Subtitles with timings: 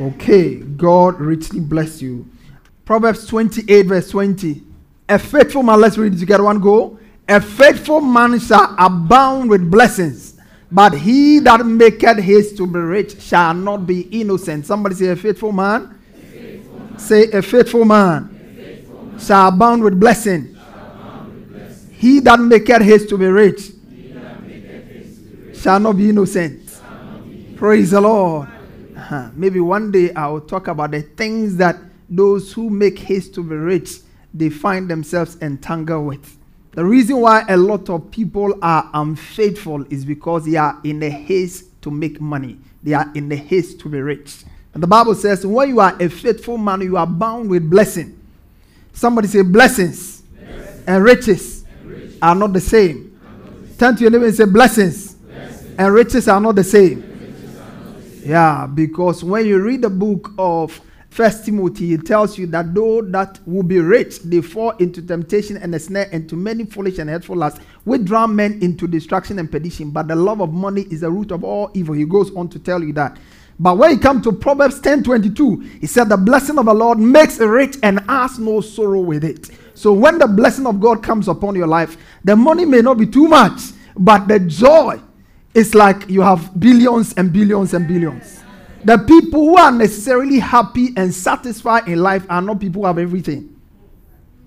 [0.00, 2.28] Okay, God richly bless you.
[2.84, 4.62] Proverbs 28, verse 20.
[5.08, 6.44] A faithful man, let's read it together.
[6.44, 6.98] One go.
[7.28, 10.38] A faithful man shall abound with blessings,
[10.72, 14.64] but he that maketh haste to be rich shall not be innocent.
[14.64, 15.98] Somebody say, A faithful man.
[16.96, 19.18] Say, A faithful man, a faithful man.
[19.18, 20.56] shall abound with blessing.
[21.92, 23.72] He that maketh haste to be rich,
[25.54, 25.80] shall.
[25.80, 26.80] Not be innocent.
[27.56, 28.48] Praise the Lord.
[29.10, 29.30] Uh-huh.
[29.34, 31.78] Maybe one day I will talk about the things that
[32.10, 34.00] those who make haste to be rich
[34.34, 36.36] they find themselves entangled with.
[36.72, 41.08] The reason why a lot of people are unfaithful is because they are in a
[41.08, 42.58] haste to make money.
[42.82, 44.44] They are in a haste to be rich.
[44.74, 48.14] And the Bible says, when you are a faithful man, you are bound with blessing.
[48.92, 50.22] Somebody say, blessings
[50.86, 53.18] and, riches and riches are not the same.
[53.22, 53.76] Not the same.
[53.78, 55.74] Turn to your neighbor and say, blessings, blessings.
[55.78, 57.07] and riches are not the same.
[58.28, 63.00] Yeah, because when you read the book of First Timothy, it tells you that though
[63.00, 66.98] that will be rich, they fall into temptation and a snare and to many foolish
[66.98, 69.92] and hurtful lusts, which draw men into destruction and perdition.
[69.92, 71.94] But the love of money is the root of all evil.
[71.94, 73.16] He goes on to tell you that.
[73.58, 76.98] But when it comes to Proverbs 10 22, he said, The blessing of the Lord
[76.98, 79.48] makes rich and has no sorrow with it.
[79.72, 83.06] So when the blessing of God comes upon your life, the money may not be
[83.06, 83.58] too much,
[83.96, 85.00] but the joy
[85.58, 88.44] it's like you have billions and billions and billions.
[88.84, 92.98] The people who are necessarily happy and satisfied in life are not people who have
[92.98, 93.56] everything.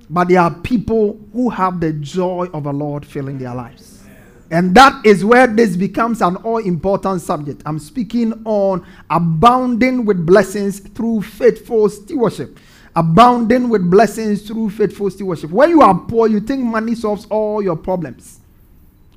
[0.10, 4.04] But they are people who have the joy of the Lord filling their lives.
[4.52, 7.62] And that is where this becomes an all important subject.
[7.66, 12.58] I'm speaking on abounding with blessings through faithful stewardship.
[12.96, 15.50] Abounding with blessings through faithful stewardship.
[15.50, 18.40] When you are poor, you think money solves all your problems.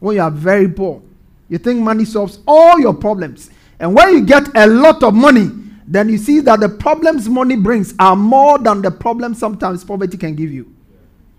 [0.00, 1.03] When you are very poor,
[1.49, 3.50] you think money solves all your problems.
[3.78, 5.50] And when you get a lot of money,
[5.87, 10.16] then you see that the problems money brings are more than the problems sometimes poverty
[10.16, 10.72] can give you.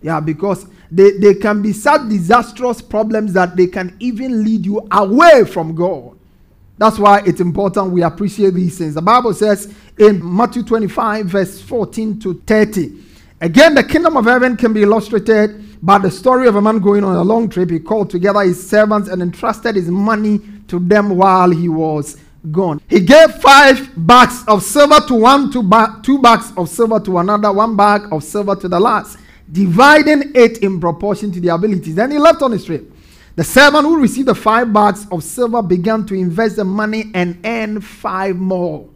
[0.01, 4.88] Yeah, because they, they can be such disastrous problems that they can even lead you
[4.91, 6.16] away from God.
[6.77, 8.93] That's why it's important we appreciate these things.
[8.93, 13.03] The Bible says in Matthew 25, verse 14 to 30.
[13.41, 17.03] Again, the kingdom of heaven can be illustrated but the story of a man going
[17.03, 21.09] on a long trip, he called together his servants and entrusted his money to them
[21.18, 22.18] while he was
[22.52, 22.81] gone.
[22.90, 27.18] He gave five bags of silver to one, two, ba- two bags of silver to
[27.18, 29.18] another, one bag of silver to the last,
[29.52, 31.96] dividing it in proportion to their abilities.
[31.96, 32.91] Then he left on his trip.
[33.35, 37.38] The servant who received the five bags of silver began to invest the money and
[37.46, 38.88] earn five more.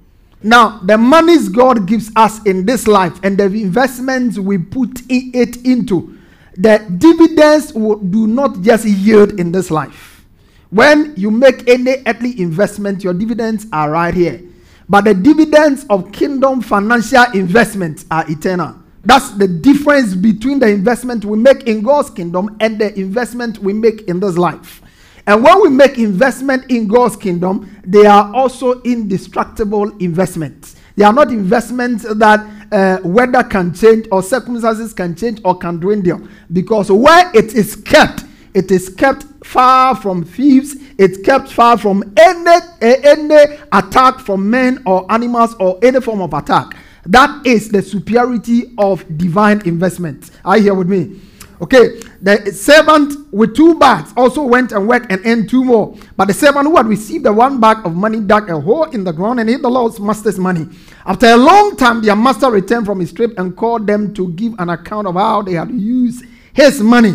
[0.41, 5.57] Now, the monies God gives us in this life and the investments we put it
[5.65, 6.17] into
[6.59, 10.25] the dividends will, do not just yield in this life.
[10.69, 14.41] When you make any earthly investment, your dividends are right here.
[14.89, 18.75] But the dividends of kingdom financial investments are eternal.
[19.05, 23.71] That's the difference between the investment we make in God's kingdom and the investment we
[23.71, 24.81] make in this life.
[25.25, 30.75] And when we make investment in God's kingdom, they are also indestructible investments.
[30.99, 35.79] They are not investments that uh, weather can change or circumstances can change or can
[35.79, 36.27] dwindle.
[36.51, 40.75] Because where it is kept, it is kept far from thieves.
[40.97, 42.51] It's kept far from any,
[42.81, 46.75] any attack from men or animals or any form of attack.
[47.05, 50.31] That is the superiority of divine investment.
[50.43, 51.21] Are you here with me?
[51.61, 55.93] Okay, the servant with two bags also went and worked and earned two more.
[56.15, 59.03] But the servant who had received the one bag of money dug a hole in
[59.03, 60.67] the ground and hid the Lord's master's money.
[61.05, 64.53] After a long time, their master returned from his trip and called them to give
[64.57, 66.23] an account of how they had used
[66.53, 67.13] his money.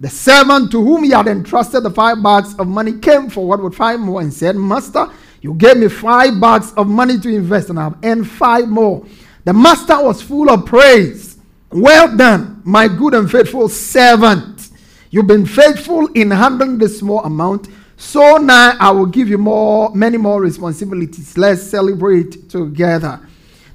[0.00, 3.74] The servant to whom he had entrusted the five bags of money came forward with
[3.74, 5.06] five more and said, Master,
[5.42, 9.04] You gave me five bags of money to invest, and I've earned five more.
[9.44, 11.31] The master was full of praise.
[11.72, 14.70] Well done, my good and faithful servant.
[15.10, 17.68] You've been faithful in handling this small amount.
[17.96, 21.38] So now I will give you more, many more responsibilities.
[21.38, 23.20] Let's celebrate together.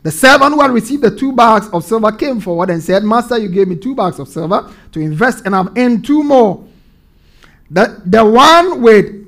[0.04, 3.38] The servant who had received the two bags of silver came forward and said, Master,
[3.38, 6.66] you gave me two bags of silver to invest, and I've earned two more.
[7.70, 9.27] The, the one with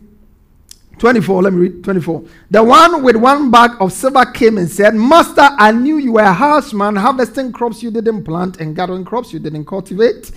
[1.00, 2.24] 24, let me read 24.
[2.52, 6.22] The one with one bag of silver came and said, Master, I knew you were
[6.22, 10.32] a harsh man, harvesting crops you didn't plant and gathering crops you didn't cultivate.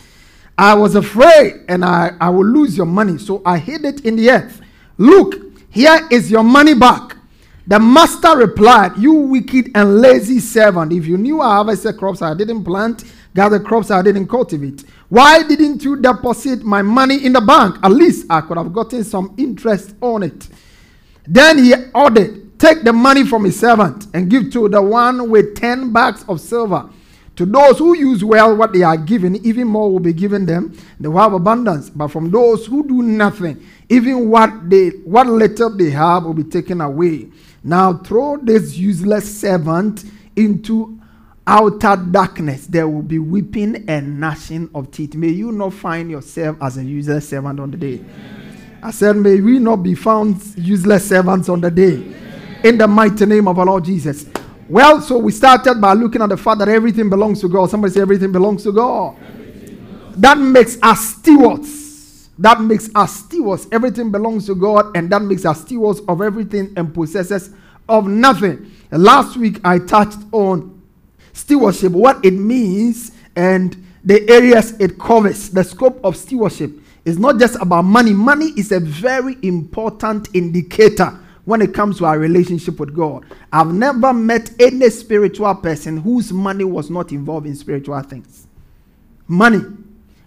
[0.56, 4.16] I was afraid and I, I will lose your money, so I hid it in
[4.16, 4.60] the earth.
[4.98, 5.34] Look,
[5.70, 7.16] here is your money back.
[7.66, 12.34] The master replied, You wicked and lazy servant, if you knew I harvested crops I
[12.34, 17.40] didn't plant, gather crops I didn't cultivate, why didn't you deposit my money in the
[17.40, 17.76] bank?
[17.82, 20.48] At least I could have gotten some interest on it.
[21.26, 25.56] Then he ordered, Take the money from his servant and give to the one with
[25.56, 26.88] 10 bags of silver.
[27.34, 30.76] To those who use well what they are given, even more will be given them.
[31.00, 31.90] They will have abundance.
[31.90, 36.44] But from those who do nothing, even what they what little they have will be
[36.44, 37.30] taken away.
[37.64, 40.04] Now throw this useless servant
[40.36, 41.00] into
[41.46, 42.66] outer darkness.
[42.66, 45.14] There will be weeping and gnashing of teeth.
[45.14, 48.04] May you not find yourself as a useless servant on the day.
[48.82, 52.14] I said, may we not be found useless servants on the day.
[52.64, 54.26] In the mighty name of our Lord Jesus.
[54.68, 57.70] Well, so we started by looking at the fact that everything belongs to God.
[57.70, 59.16] Somebody say everything belongs to God.
[60.16, 62.28] That makes us stewards.
[62.38, 63.66] That makes us stewards.
[63.72, 67.50] Everything belongs to God, and that makes us stewards of everything and possessors
[67.88, 68.70] of nothing.
[68.90, 70.81] Last week I touched on
[71.32, 75.50] stewardship, what it means, and the areas it covers.
[75.50, 76.72] The scope of stewardship
[77.04, 78.12] is not just about money.
[78.12, 83.24] Money is a very important indicator when it comes to our relationship with God.
[83.52, 88.46] I've never met any spiritual person whose money was not involved in spiritual things.
[89.26, 89.60] Money.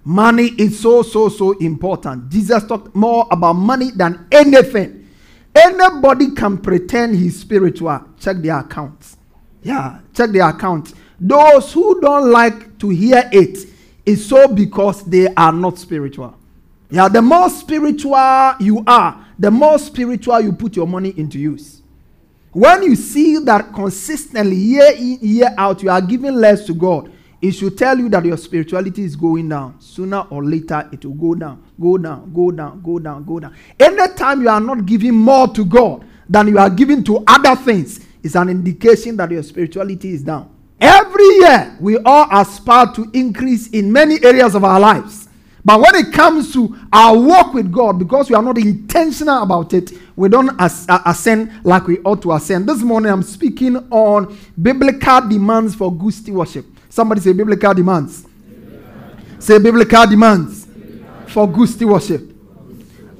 [0.04, 2.30] Money is so, so, so important.
[2.30, 5.10] Jesus talked more about money than anything.
[5.56, 8.04] Anybody can pretend he's spiritual.
[8.20, 9.18] Check their accounts.
[9.66, 10.94] Yeah, check their account.
[11.20, 13.68] Those who don't like to hear it
[14.06, 16.38] is so because they are not spiritual.
[16.92, 21.82] Yeah, the more spiritual you are, the more spiritual you put your money into use.
[22.52, 27.12] When you see that consistently, year in, year out, you are giving less to God,
[27.42, 29.82] it should tell you that your spirituality is going down.
[29.82, 33.56] Sooner or later, it will go down, go down, go down, go down, go down.
[33.80, 38.06] Anytime you are not giving more to God than you are giving to other things,
[38.26, 40.50] it's an indication that your spirituality is down.
[40.82, 45.30] Every year, we all aspire to increase in many areas of our lives.
[45.64, 49.74] But when it comes to our walk with God, because we are not intentional about
[49.74, 52.68] it, we don't as, uh, ascend like we ought to ascend.
[52.68, 56.66] This morning I'm speaking on biblical demands for good stewardship.
[56.90, 58.24] Somebody say biblical demands.
[58.24, 59.40] Biblical.
[59.40, 61.28] Say biblical demands biblical.
[61.28, 62.24] for good stewardship.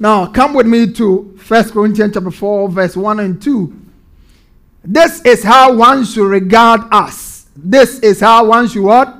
[0.00, 3.85] Now come with me to First Corinthians chapter 4, verse 1 and 2.
[4.86, 7.46] This is how one should regard us.
[7.56, 9.16] This is how one should what?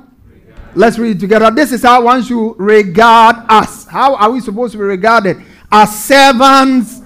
[0.73, 1.51] Let's read it together.
[1.51, 3.85] This is how one should regard us.
[3.85, 5.37] How are we supposed to be regarded?
[5.69, 7.01] As servants.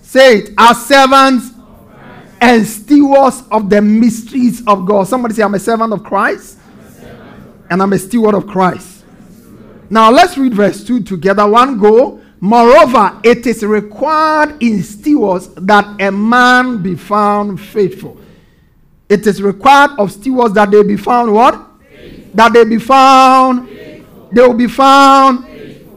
[0.00, 0.54] Say it.
[0.56, 1.50] As servants
[2.40, 5.06] and stewards of the mysteries of God.
[5.06, 6.58] Somebody say, I'm a servant of Christ.
[7.68, 9.04] and I'm a steward of Christ.
[9.90, 11.46] Now let's read verse 2 together.
[11.46, 12.21] One go.
[12.44, 18.18] Moreover, it is required in stewards that a man be found faithful.
[19.08, 21.68] It is required of stewards that they be found what?
[22.34, 25.44] that they be found, they will be found.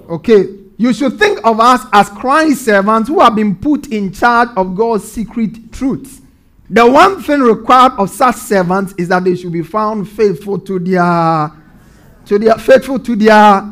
[0.09, 0.45] Okay,
[0.77, 4.75] you should think of us as Christ's servants who have been put in charge of
[4.75, 6.21] God's secret truths.
[6.69, 10.79] The one thing required of such servants is that they should be found faithful to
[10.79, 11.51] their,
[12.25, 13.63] to their faithful to their,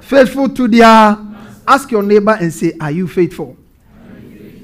[0.00, 1.31] faithful to their.
[1.66, 3.56] Ask your neighbor and say, Are you faithful?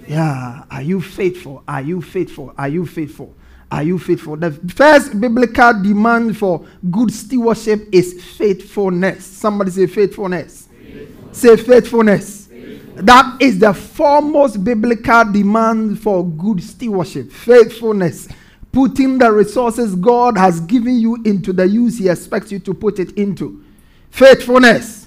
[0.07, 1.63] Yeah, are you faithful?
[1.69, 2.55] Are you faithful?
[2.57, 3.35] Are you faithful?
[3.71, 4.37] Are you faithful?
[4.37, 9.27] The first biblical demand for good stewardship is faithfulness.
[9.27, 10.69] Somebody say faithfulness.
[11.33, 12.49] Say faithfulness.
[12.95, 17.31] That is the foremost biblical demand for good stewardship.
[17.31, 18.29] Faithfulness.
[18.73, 22.99] Putting the resources God has given you into the use He expects you to put
[22.99, 23.63] it into.
[24.11, 24.98] Faithfulness.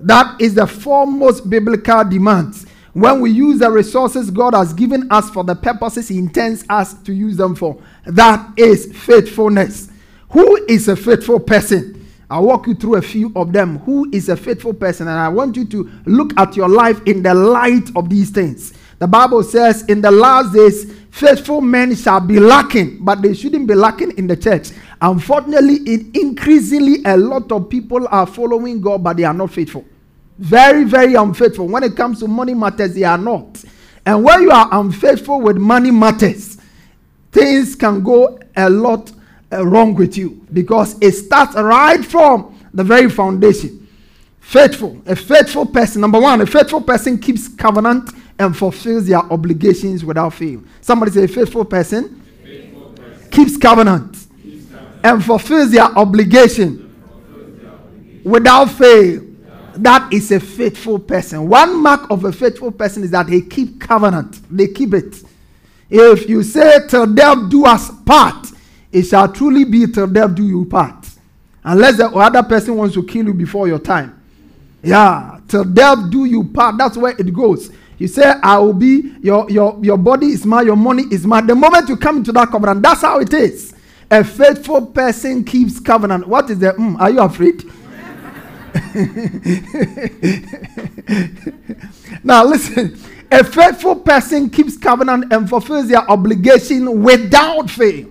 [0.00, 5.28] That is the foremost biblical demand when we use the resources God has given us
[5.28, 7.76] for the purposes He intends us to use them for.
[8.06, 9.90] That is faithfulness.
[10.30, 12.06] Who is a faithful person?
[12.28, 13.78] I'll walk you through a few of them.
[13.80, 15.08] Who is a faithful person?
[15.08, 18.72] And I want you to look at your life in the light of these things.
[18.98, 23.66] The Bible says, in the last days, faithful men shall be lacking, but they shouldn't
[23.66, 24.68] be lacking in the church.
[25.00, 29.82] Unfortunately, in increasingly a lot of people are following God, but they are not faithful.
[30.36, 31.68] Very, very unfaithful.
[31.68, 33.64] When it comes to money matters, they are not.
[34.04, 36.58] And when you are unfaithful with money matters,
[37.32, 39.10] things can go a lot
[39.50, 43.88] uh, wrong with you because it starts right from the very foundation.
[44.40, 46.02] Faithful, a faithful person.
[46.02, 50.62] Number one, a faithful person keeps covenant and fulfills their obligations without fail.
[50.80, 53.30] Somebody say, a faithful person, faithful person.
[53.30, 54.12] keeps covenant,
[54.42, 55.04] keeps covenant.
[55.04, 59.22] and fulfills their obligation, fulfills without fail.
[59.76, 61.48] That is a faithful person.
[61.48, 64.40] One mark of a faithful person is that they keep covenant.
[64.50, 65.22] They keep it.
[65.90, 68.48] If you say, till death do us part,
[68.90, 71.06] it shall truly be till death do you part.
[71.62, 74.18] Unless the other person wants to kill you before your time.
[74.82, 76.78] Yeah, till death do you part.
[76.78, 77.70] That's where it goes.
[77.98, 81.46] You say, I will be, your, your, your body is mine, your money is mine.
[81.46, 83.74] The moment you come into that covenant, that's how it is.
[84.10, 86.28] A faithful person keeps covenant.
[86.28, 87.64] What is the, mm, are you afraid?
[92.24, 92.98] now listen,
[93.30, 98.10] a faithful person keeps covenant and fulfills their obligation without fail.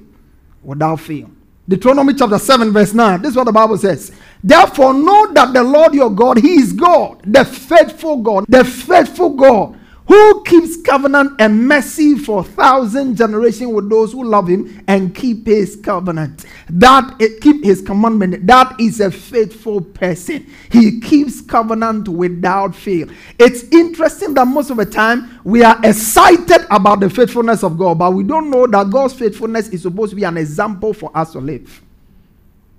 [0.63, 1.30] Without fail.
[1.67, 3.22] Deuteronomy chapter 7, verse 9.
[3.22, 4.12] This is what the Bible says.
[4.43, 9.31] Therefore, know that the Lord your God, He is God, the faithful God, the faithful
[9.31, 15.16] God who keeps covenant and mercy for thousand generations with those who love him and
[15.16, 16.46] keep his covenant.
[16.70, 18.46] That keep his commandment.
[18.46, 20.46] That is a faithful person.
[20.72, 23.08] He keeps covenant without fail.
[23.40, 27.98] It's interesting that most of the time we are excited about the faithfulness of God,
[27.98, 31.32] but we don't know that God's faithfulness is supposed to be an example for us
[31.32, 31.82] to live.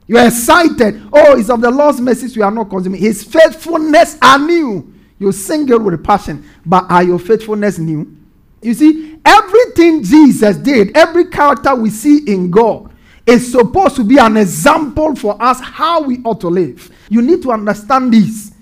[0.06, 1.02] You are excited.
[1.12, 3.00] Oh, it's of the Lord's mercies we are not consuming.
[3.00, 4.95] His faithfulness are new.
[5.18, 8.16] You sing it with a passion, but are your faithfulness new?
[8.62, 12.92] You see, everything Jesus did, every character we see in God,
[13.26, 16.90] is supposed to be an example for us how we ought to live.
[17.08, 18.52] You need to understand this.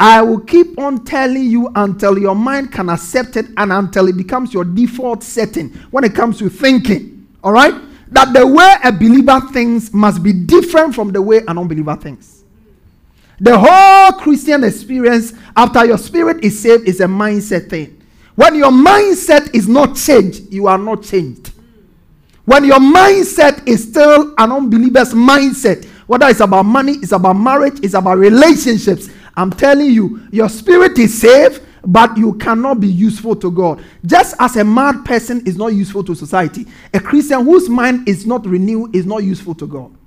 [0.00, 4.16] I will keep on telling you until your mind can accept it and until it
[4.16, 7.26] becomes your default setting when it comes to thinking.
[7.42, 7.74] All right?
[8.10, 12.37] That the way a believer thinks must be different from the way an unbeliever thinks.
[13.40, 18.02] The whole Christian experience after your spirit is saved is a mindset thing.
[18.34, 21.52] When your mindset is not changed, you are not changed.
[22.44, 27.78] When your mindset is still an unbeliever's mindset, whether it's about money, it's about marriage,
[27.82, 33.36] it's about relationships, I'm telling you, your spirit is saved, but you cannot be useful
[33.36, 33.84] to God.
[34.06, 38.26] Just as a mad person is not useful to society, a Christian whose mind is
[38.26, 39.97] not renewed is not useful to God.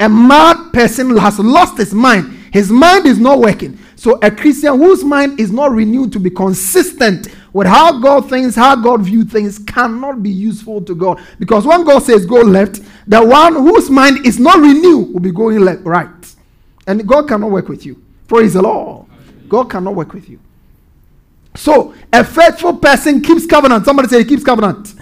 [0.00, 2.32] A mad person has lost his mind.
[2.52, 3.78] His mind is not working.
[3.94, 8.56] So a Christian whose mind is not renewed to be consistent with how God thinks,
[8.56, 11.20] how God views things, cannot be useful to God.
[11.38, 15.32] Because when God says go left, the one whose mind is not renewed will be
[15.32, 16.08] going left, right.
[16.86, 18.02] And God cannot work with you.
[18.26, 19.06] Praise the Lord.
[19.48, 20.40] God cannot work with you.
[21.56, 23.84] So a faithful person keeps covenant.
[23.84, 24.94] Somebody say he keeps covenant.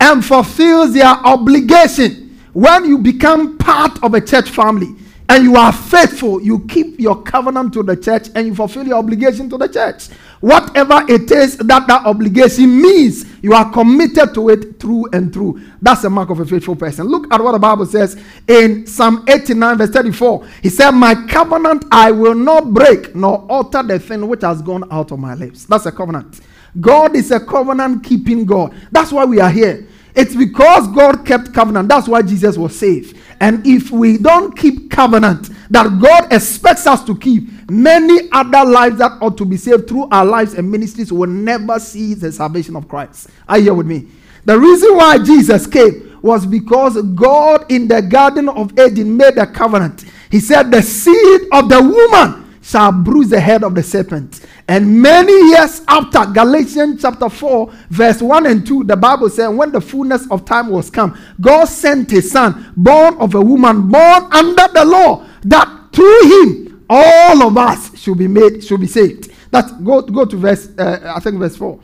[0.00, 4.94] And fulfills their obligation when you become part of a church family
[5.28, 8.96] and you are faithful, you keep your covenant to the church and you fulfill your
[8.98, 10.08] obligation to the church.
[10.40, 15.60] Whatever it is that that obligation means, you are committed to it through and through.
[15.82, 17.06] That's the mark of a faithful person.
[17.08, 20.46] Look at what the Bible says in Psalm 89, verse 34.
[20.62, 24.90] He said, My covenant I will not break, nor alter the thing which has gone
[24.90, 25.64] out of my lips.
[25.66, 26.40] That's a covenant.
[26.80, 28.74] God is a covenant keeping God.
[28.92, 29.86] That's why we are here.
[30.18, 31.88] It's because God kept covenant.
[31.88, 33.16] That's why Jesus was saved.
[33.40, 38.98] And if we don't keep covenant that God expects us to keep, many other lives
[38.98, 42.74] that ought to be saved through our lives and ministries will never see the salvation
[42.74, 43.28] of Christ.
[43.48, 44.08] Are you here with me?
[44.44, 49.46] The reason why Jesus came was because God in the Garden of Eden made a
[49.46, 50.04] covenant.
[50.32, 54.44] He said, The seed of the woman shall bruise the head of the serpent.
[54.68, 59.72] And many years after, Galatians chapter 4, verse 1 and 2, the Bible says, When
[59.72, 64.24] the fullness of time was come, God sent his son, born of a woman, born
[64.32, 69.32] under the law, that through him all of us should be made, should be saved.
[69.50, 71.80] That's go, go to verse, uh, I think verse 4.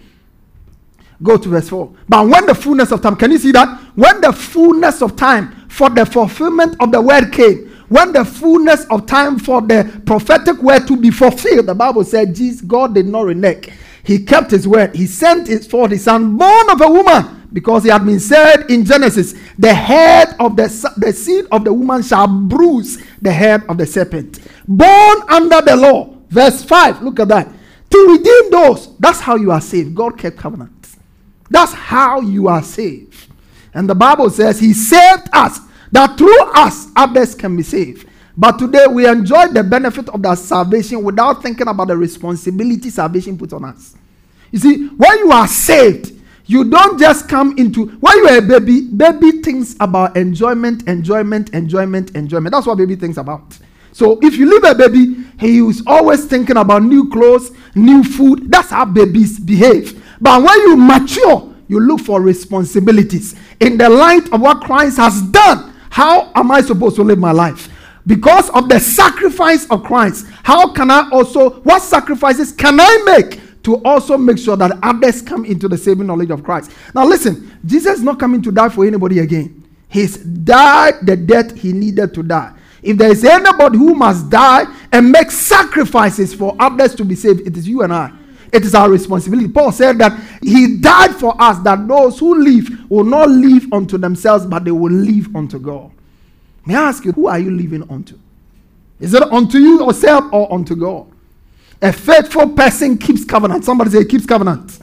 [1.22, 1.94] Go to verse 4.
[2.10, 3.68] But when the fullness of time, can you see that?
[3.94, 8.84] When the fullness of time for the fulfillment of the word came, when the fullness
[8.86, 13.06] of time for the prophetic word to be fulfilled, the Bible said Jesus, God did
[13.06, 13.70] not renege.
[14.02, 14.96] He kept his word.
[14.96, 18.68] He sent his forth his son, born of a woman, because he had been said
[18.68, 20.64] in Genesis, the head of the,
[20.96, 24.40] the seed of the woman shall bruise the head of the serpent.
[24.66, 26.16] Born under the law.
[26.30, 27.48] Verse 5, look at that.
[27.90, 28.96] To redeem those.
[28.98, 29.94] That's how you are saved.
[29.94, 30.96] God kept covenant.
[31.48, 33.30] That's how you are saved.
[33.72, 35.60] And the Bible says He saved us,
[35.94, 38.08] that through us others can be saved.
[38.36, 43.38] But today we enjoy the benefit of that salvation without thinking about the responsibility salvation
[43.38, 43.94] puts on us.
[44.50, 46.12] You see, when you are saved,
[46.46, 51.50] you don't just come into when you are a baby, baby thinks about enjoyment, enjoyment,
[51.54, 52.52] enjoyment, enjoyment.
[52.52, 53.56] That's what baby thinks about.
[53.92, 58.50] So if you leave a baby, he is always thinking about new clothes, new food.
[58.50, 60.04] That's how babies behave.
[60.20, 65.22] But when you mature, you look for responsibilities in the light of what Christ has
[65.22, 65.73] done.
[65.94, 67.68] How am I supposed to live my life?
[68.04, 73.62] Because of the sacrifice of Christ, how can I also, what sacrifices can I make
[73.62, 76.72] to also make sure that others come into the saving knowledge of Christ?
[76.96, 79.62] Now, listen, Jesus is not coming to die for anybody again.
[79.88, 82.52] He's died the death he needed to die.
[82.82, 87.46] If there is anybody who must die and make sacrifices for others to be saved,
[87.46, 88.10] it is you and I.
[88.54, 89.48] It is our responsibility.
[89.48, 93.98] Paul said that he died for us, that those who live will not live unto
[93.98, 95.90] themselves, but they will live unto God.
[96.64, 98.16] May I ask you, who are you living unto?
[99.00, 101.06] Is it unto you yourself or unto God?
[101.82, 103.64] A faithful person keeps covenant.
[103.64, 104.78] Somebody say, keeps covenant.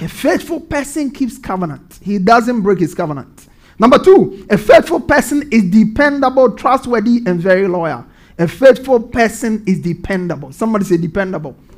[0.00, 2.00] A faithful person keeps covenant.
[2.02, 3.46] He doesn't break his covenant.
[3.78, 8.04] Number two, a faithful person is dependable, trustworthy, and very loyal.
[8.36, 10.50] A faithful person is dependable.
[10.52, 11.69] Somebody say dependable, dependable.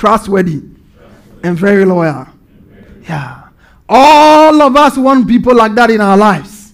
[0.00, 2.26] Trustworthy, trustworthy, and very loyal.
[3.02, 3.48] Yeah.
[3.88, 6.72] All of us want people like that in our lives.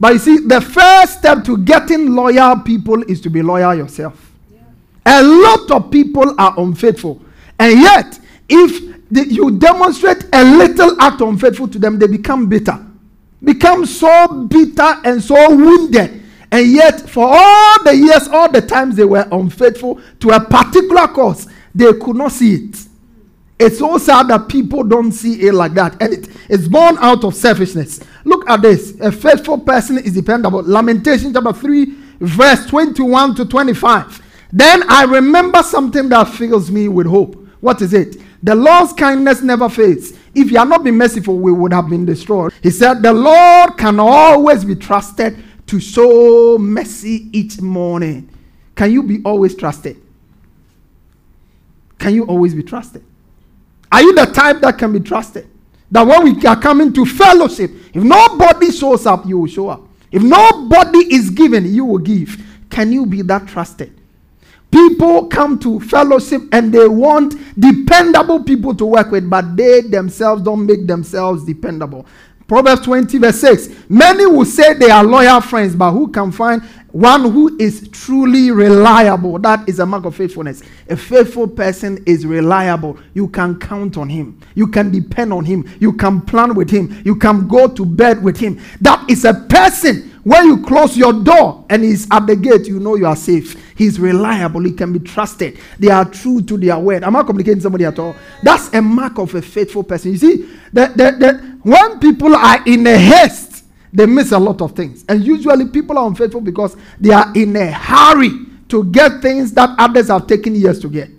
[0.00, 4.32] But you see, the first step to getting loyal people is to be loyal yourself.
[4.52, 5.20] Yeah.
[5.20, 7.22] A lot of people are unfaithful.
[7.58, 8.18] And yet,
[8.48, 12.86] if you demonstrate a little act unfaithful to them, they become bitter
[13.42, 16.22] become so bitter and so wounded.
[16.50, 21.08] And yet, for all the years, all the times they were unfaithful to a particular
[21.08, 22.86] cause, they could not see it.
[23.58, 26.00] It's so sad that people don't see it like that.
[26.00, 28.00] And it, it's born out of selfishness.
[28.24, 28.98] Look at this.
[29.00, 30.62] A faithful person is dependable.
[30.62, 31.84] Lamentation chapter 3,
[32.20, 34.22] verse 21 to 25.
[34.52, 37.36] Then I remember something that fills me with hope.
[37.60, 38.16] What is it?
[38.42, 40.12] The Lord's kindness never fades.
[40.34, 42.52] If you had not been merciful, we would have been destroyed.
[42.62, 48.28] He said, The Lord can always be trusted to show mercy each morning.
[48.74, 50.00] Can you be always trusted?
[51.98, 53.04] Can you always be trusted?
[53.90, 55.48] Are you the type that can be trusted?
[55.90, 59.82] That when we are coming to fellowship, if nobody shows up, you will show up.
[60.10, 62.42] If nobody is given, you will give.
[62.70, 63.92] Can you be that trusted?
[64.70, 70.42] People come to fellowship and they want dependable people to work with, but they themselves
[70.42, 72.04] don't make themselves dependable.
[72.46, 73.68] Proverbs 20, verse 6.
[73.88, 78.52] Many will say they are loyal friends, but who can find one who is truly
[78.52, 79.38] reliable?
[79.40, 80.62] That is a mark of faithfulness.
[80.88, 82.98] A faithful person is reliable.
[83.14, 87.02] You can count on him, you can depend on him, you can plan with him,
[87.04, 88.60] you can go to bed with him.
[88.80, 92.80] That is a person when you close your door and he's at the gate, you
[92.80, 93.65] know you are safe.
[93.76, 94.62] He's reliable.
[94.62, 95.58] He can be trusted.
[95.78, 97.04] They are true to their word.
[97.04, 98.16] Am I communicating somebody at all?
[98.42, 100.12] That's a mark of a faithful person.
[100.12, 104.62] You see, that, that, that when people are in a haste, they miss a lot
[104.62, 105.04] of things.
[105.08, 108.30] And usually people are unfaithful because they are in a hurry
[108.68, 111.10] to get things that others have taken years to get.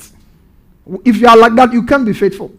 [1.05, 2.51] If you are like that, you can't be faithful.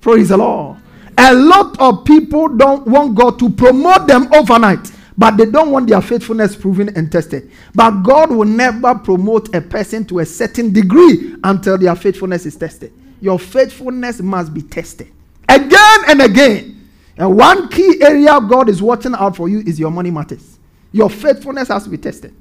[0.00, 0.78] Praise the Lord.
[1.18, 5.88] A lot of people don't want God to promote them overnight but they don't want
[5.88, 7.50] their faithfulness proven and tested.
[7.74, 12.56] But God will never promote a person to a certain degree until their faithfulness is
[12.56, 12.92] tested.
[13.20, 15.10] Your faithfulness must be tested
[15.48, 16.88] again and again.
[17.16, 20.58] And one key area God is watching out for you is your money matters.
[20.90, 22.34] Your faithfulness has to be tested.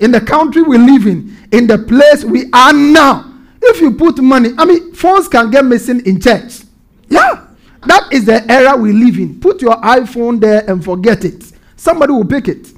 [0.00, 3.30] In the country we live in, in the place we are now,
[3.62, 6.62] if you put money, I mean, phones can get missing in church.
[7.08, 7.46] Yeah,
[7.86, 9.38] that is the era we live in.
[9.38, 11.53] Put your iPhone there and forget it
[11.84, 12.72] somebody will pick it.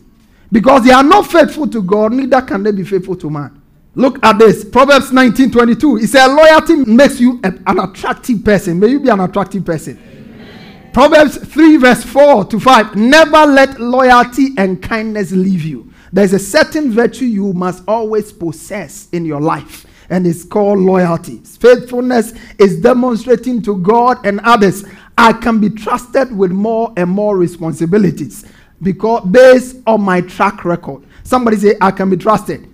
[0.50, 3.62] Because they are not faithful to God, neither can they be faithful to man.
[3.94, 4.64] Look at this.
[4.64, 5.98] Proverbs 19 22.
[5.98, 8.78] It says, Loyalty makes you a, an attractive person.
[8.78, 9.98] May you be an attractive person.
[9.98, 10.92] Amen.
[10.92, 12.96] Proverbs 3, verse 4 to 5.
[12.96, 15.92] Never let loyalty and kindness leave you.
[16.12, 21.38] There's a certain virtue you must always possess in your life, and it's called loyalty.
[21.38, 24.84] Faithfulness is demonstrating to God and others
[25.18, 28.44] I can be trusted with more and more responsibilities
[28.82, 31.04] because based on my track record.
[31.22, 32.68] Somebody say, I can be trusted.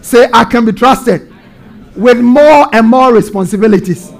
[0.00, 1.32] Say, I can be trusted
[1.96, 4.12] with more and more responsibilities.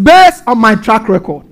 [0.00, 1.46] Based on my track record.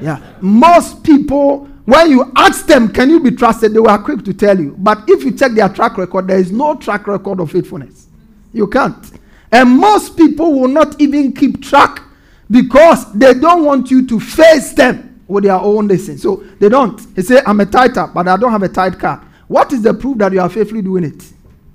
[0.00, 0.20] Yeah.
[0.40, 4.58] Most people, when you ask them, can you be trusted, they were quick to tell
[4.58, 4.76] you.
[4.78, 8.08] But if you check their track record, there is no track record of faithfulness.
[8.52, 9.12] You can't.
[9.50, 12.02] And most people will not even keep track
[12.50, 16.18] because they don't want you to face them with their own listen.
[16.18, 17.00] So they don't.
[17.16, 19.20] He say, I'm a tither, but I don't have a tithe card.
[19.46, 21.22] What is the proof that you are faithfully doing it?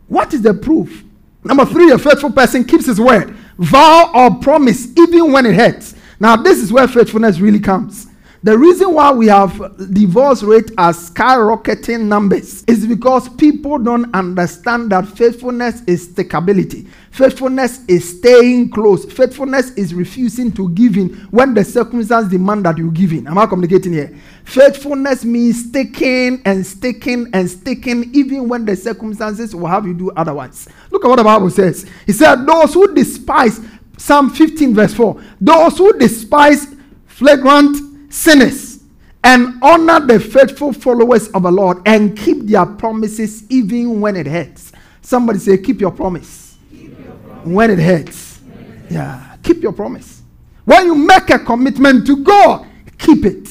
[0.07, 1.03] What is the proof?
[1.43, 5.95] Number three, a faithful person keeps his word, vow or promise, even when it hurts.
[6.19, 8.07] Now, this is where faithfulness really comes.
[8.41, 14.93] The reason why we have divorce rate as skyrocketing numbers is because people don't understand
[14.93, 16.87] that faithfulness is stickability.
[17.11, 19.03] Faithfulness is staying close.
[19.11, 23.27] Faithfulness is refusing to give in when the circumstances demand that you give in.
[23.27, 24.17] Am I communicating here?
[24.45, 30.11] Faithfulness means sticking and sticking and sticking even when the circumstances will have you do
[30.11, 30.69] otherwise.
[30.91, 31.85] Look at what the Bible says.
[32.05, 33.59] He said, Those who despise,
[33.97, 36.73] Psalm 15, verse 4, those who despise
[37.05, 38.79] flagrant sinners
[39.23, 44.27] and honor the faithful followers of the Lord and keep their promises even when it
[44.27, 44.71] hurts.
[45.01, 47.47] Somebody say, Keep your promise, keep your promise.
[47.47, 48.41] when it hurts.
[48.89, 50.21] Yeah, keep your promise.
[50.65, 52.67] When you make a commitment to God,
[52.97, 53.49] keep it.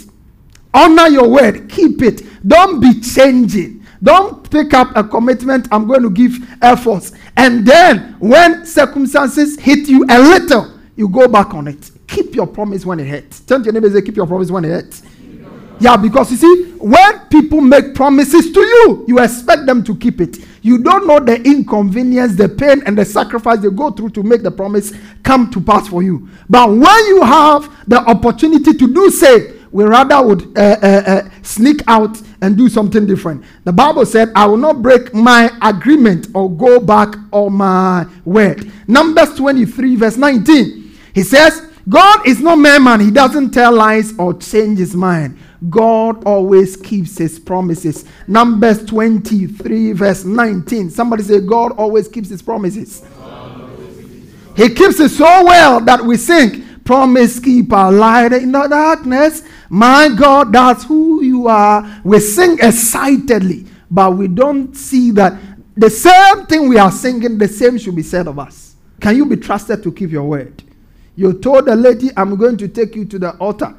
[0.73, 2.23] Honor your word, keep it.
[2.47, 3.85] Don't be changing.
[4.03, 7.13] Don't pick up a commitment, I'm going to give efforts.
[7.37, 11.91] And then when circumstances hit you a little, you go back on it
[12.23, 13.41] keep your promise when it hurts.
[13.41, 15.03] Turn to your neighbor and say, keep your promise when it hurts.
[15.81, 20.21] Yeah, because you see, when people make promises to you, you expect them to keep
[20.21, 20.39] it.
[20.61, 24.43] You don't know the inconvenience, the pain, and the sacrifice they go through to make
[24.43, 26.29] the promise come to pass for you.
[26.51, 31.31] But when you have the opportunity to do so, we rather would uh, uh, uh,
[31.43, 33.45] sneak out and do something different.
[33.65, 38.73] The Bible said, I will not break my agreement or go back on my word.
[38.89, 40.97] Numbers 23, verse 19.
[41.15, 43.01] He says, God is not mere man.
[43.01, 45.39] He doesn't tell lies or change his mind.
[45.71, 48.05] God always keeps his promises.
[48.27, 50.91] Numbers 23, verse 19.
[50.91, 53.05] Somebody say, God always keeps his promises.
[54.57, 59.43] He keeps it so well that we sing, Promise keeper, light in the darkness.
[59.69, 62.01] My God, that's who you are.
[62.03, 65.39] We sing excitedly, but we don't see that
[65.77, 68.75] the same thing we are singing, the same should be said of us.
[69.01, 70.63] Can you be trusted to keep your word?
[71.19, 73.75] You told the lady, I'm going to take you to the altar.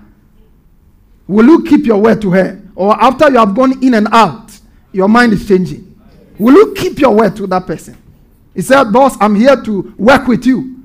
[1.26, 2.62] Will you keep your word to her?
[2.76, 4.52] Or after you have gone in and out,
[4.92, 5.98] your mind is changing.
[6.38, 7.96] Will you keep your word to that person?
[8.54, 10.84] He said, Boss, I'm here to work with you.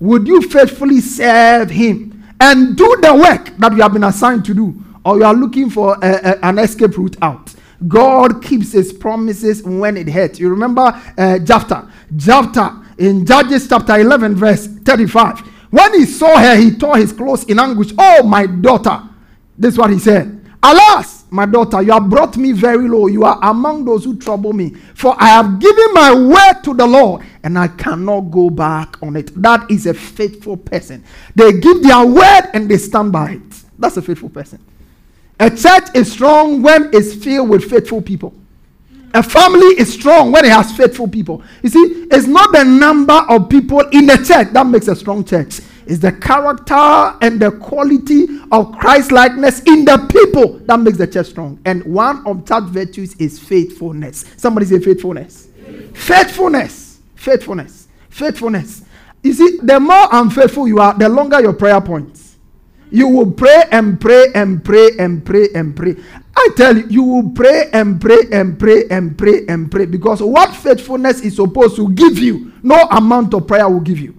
[0.00, 4.54] Would you faithfully serve him and do the work that you have been assigned to
[4.54, 4.74] do?
[5.04, 7.54] Or you are looking for a, a, an escape route out?
[7.86, 10.40] God keeps his promises when it hurts.
[10.40, 11.88] You remember uh, Jephthah.
[12.98, 15.51] In Judges chapter 11, verse 35.
[15.72, 17.92] When he saw her, he tore his clothes in anguish.
[17.96, 19.04] Oh, my daughter.
[19.56, 20.38] This is what he said.
[20.62, 23.06] Alas, my daughter, you have brought me very low.
[23.06, 24.74] You are among those who trouble me.
[24.94, 29.16] For I have given my word to the Lord, and I cannot go back on
[29.16, 29.32] it.
[29.40, 31.04] That is a faithful person.
[31.34, 33.64] They give their word and they stand by it.
[33.78, 34.62] That's a faithful person.
[35.40, 38.34] A church is strong when it's filled with faithful people.
[39.14, 41.42] A family is strong when it has faithful people.
[41.62, 45.24] You see, it's not the number of people in the church that makes a strong
[45.24, 45.60] church.
[45.86, 46.74] It's the character
[47.20, 51.60] and the quality of Christ likeness in the people that makes the church strong.
[51.64, 54.24] And one of that virtues is faithfulness.
[54.36, 55.48] Somebody say faithfulness.
[55.94, 57.00] Faithfulness.
[57.14, 57.88] Faithfulness.
[58.08, 58.82] Faithfulness.
[59.22, 62.36] You see, the more unfaithful you are, the longer your prayer points.
[62.90, 65.96] You will pray and pray and pray and pray and pray.
[66.34, 70.22] I tell you, you will pray and pray and pray and pray and pray because
[70.22, 74.14] what faithfulness is supposed to give you, no amount of prayer will give you.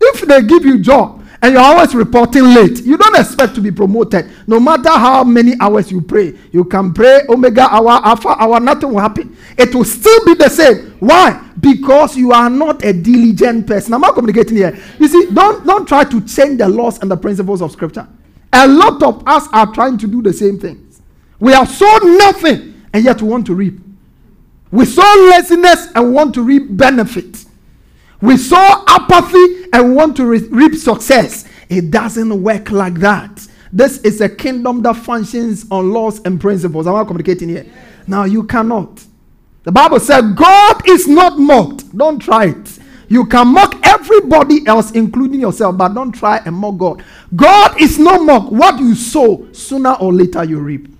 [0.00, 3.72] If they give you job and you're always reporting late, you don't expect to be
[3.72, 4.30] promoted.
[4.46, 8.92] No matter how many hours you pray, you can pray omega hour, alpha hour, nothing
[8.92, 9.36] will happen.
[9.58, 10.92] It will still be the same.
[11.00, 11.42] Why?
[11.58, 13.94] Because you are not a diligent person.
[13.94, 14.78] I'm not communicating here.
[15.00, 18.06] You see, don't don't try to change the laws and the principles of scripture.
[18.52, 20.83] A lot of us are trying to do the same thing.
[21.40, 23.80] We have sown nothing and yet we want to reap.
[24.70, 27.44] We sow laziness and want to reap benefit.
[28.20, 31.44] We sow apathy and want to re- reap success.
[31.68, 33.46] It doesn't work like that.
[33.72, 36.86] This is a kingdom that functions on laws and principles.
[36.86, 37.66] I am I communicating here?
[38.06, 39.04] Now you cannot.
[39.64, 41.96] The Bible said God is not mocked.
[41.96, 42.78] Don't try it.
[43.08, 47.04] You can mock everybody else, including yourself, but don't try and mock God.
[47.34, 48.52] God is not mocked.
[48.52, 50.93] What you sow, sooner or later you reap.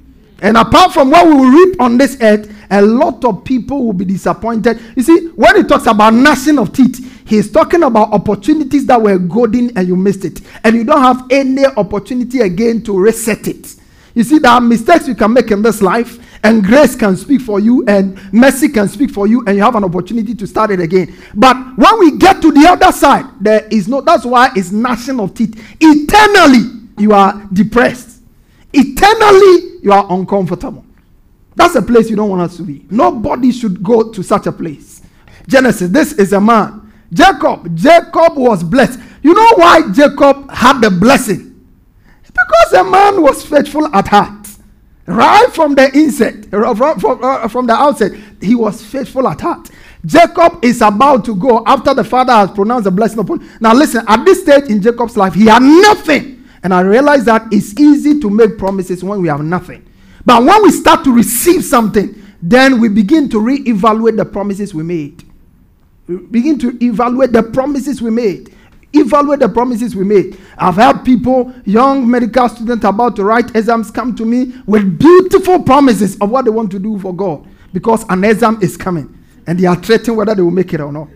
[0.45, 3.95] And apart from what we will reap on this earth, a lot of people will
[3.95, 4.79] be disappointed.
[4.95, 9.19] You see, when he talks about gnashing of teeth, he's talking about opportunities that were
[9.19, 10.43] golden and you missed it.
[10.63, 13.75] And you don't have any opportunity again to reset it.
[14.15, 17.41] You see, there are mistakes you can make in this life, and grace can speak
[17.41, 20.71] for you, and mercy can speak for you, and you have an opportunity to start
[20.71, 21.17] it again.
[21.35, 25.19] But when we get to the other side, there is no, that's why it's gnashing
[25.21, 25.59] of teeth.
[25.81, 28.14] Eternally, you are depressed.
[28.75, 30.85] Eternally, you are uncomfortable.
[31.55, 32.85] That's a place you don't want us to be.
[32.91, 35.03] Nobody should go to such a place.
[35.47, 36.93] Genesis, this is a man.
[37.13, 38.99] Jacob, Jacob was blessed.
[39.23, 41.53] You know why Jacob had the blessing?
[42.23, 44.49] Because the man was faithful at heart.
[45.07, 49.71] Right from the inset, from, from, uh, from the outset, he was faithful at heart.
[50.05, 53.47] Jacob is about to go after the father has pronounced a blessing upon.
[53.61, 56.44] Now, listen, at this stage in Jacob's life, he had nothing.
[56.65, 59.87] And I realize that it's easy to make promises when we have nothing.
[60.25, 64.83] But when we start to receive something, then we begin to re-evaluate the promises we
[64.83, 65.23] made.
[66.07, 68.55] We begin to evaluate the promises we made.
[68.95, 70.41] Evaluate the promises we made.
[70.57, 75.63] I've had people, young medical students about to write exams, come to me with beautiful
[75.63, 79.59] promises of what they want to do for God because an exam is coming and
[79.59, 81.09] they are threatening whether they will make it or not.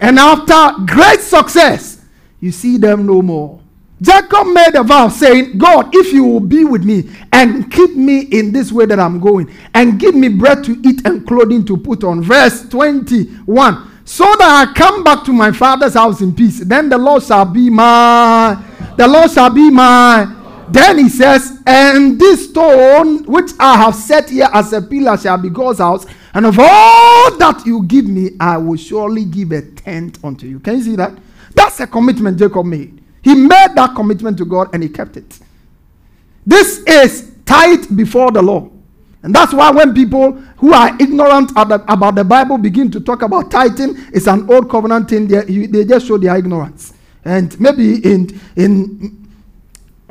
[0.00, 2.02] And after great success,
[2.40, 3.59] you see them no more.
[4.02, 8.20] Jacob made a vow saying, God, if you will be with me and keep me
[8.20, 11.76] in this way that I'm going, and give me bread to eat and clothing to
[11.76, 12.22] put on.
[12.22, 16.96] Verse 21 So that I come back to my father's house in peace, then the
[16.96, 18.64] Lord shall be mine.
[18.96, 20.36] The Lord shall be mine.
[20.70, 25.36] Then he says, And this stone which I have set here as a pillar shall
[25.36, 29.62] be God's house, and of all that you give me, I will surely give a
[29.62, 30.60] tenth unto you.
[30.60, 31.18] Can you see that?
[31.54, 32.99] That's a commitment Jacob made.
[33.22, 35.38] He made that commitment to God and he kept it.
[36.46, 38.70] This is tight before the law.
[39.22, 43.50] And that's why when people who are ignorant about the Bible begin to talk about
[43.50, 45.28] tithing, it's an old covenant thing.
[45.28, 46.94] They, they just show their ignorance.
[47.24, 49.20] And maybe in, in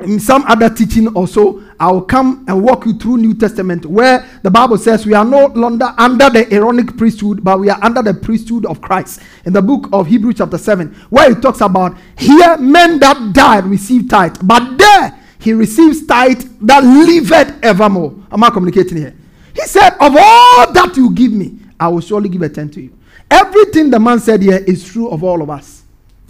[0.00, 4.28] in some other teaching also, I will come and walk you through New Testament where
[4.42, 8.02] the Bible says we are no longer under the Aaronic priesthood, but we are under
[8.02, 9.22] the priesthood of Christ.
[9.46, 13.64] In the book of Hebrews chapter 7, where it talks about here men that died
[13.64, 18.14] received tithe, but there he receives tithe that liveth evermore.
[18.30, 19.16] Am I communicating here?
[19.54, 22.82] He said, Of all that you give me, I will surely give a tenth to
[22.82, 22.98] you.
[23.30, 25.79] Everything the man said here is true of all of us.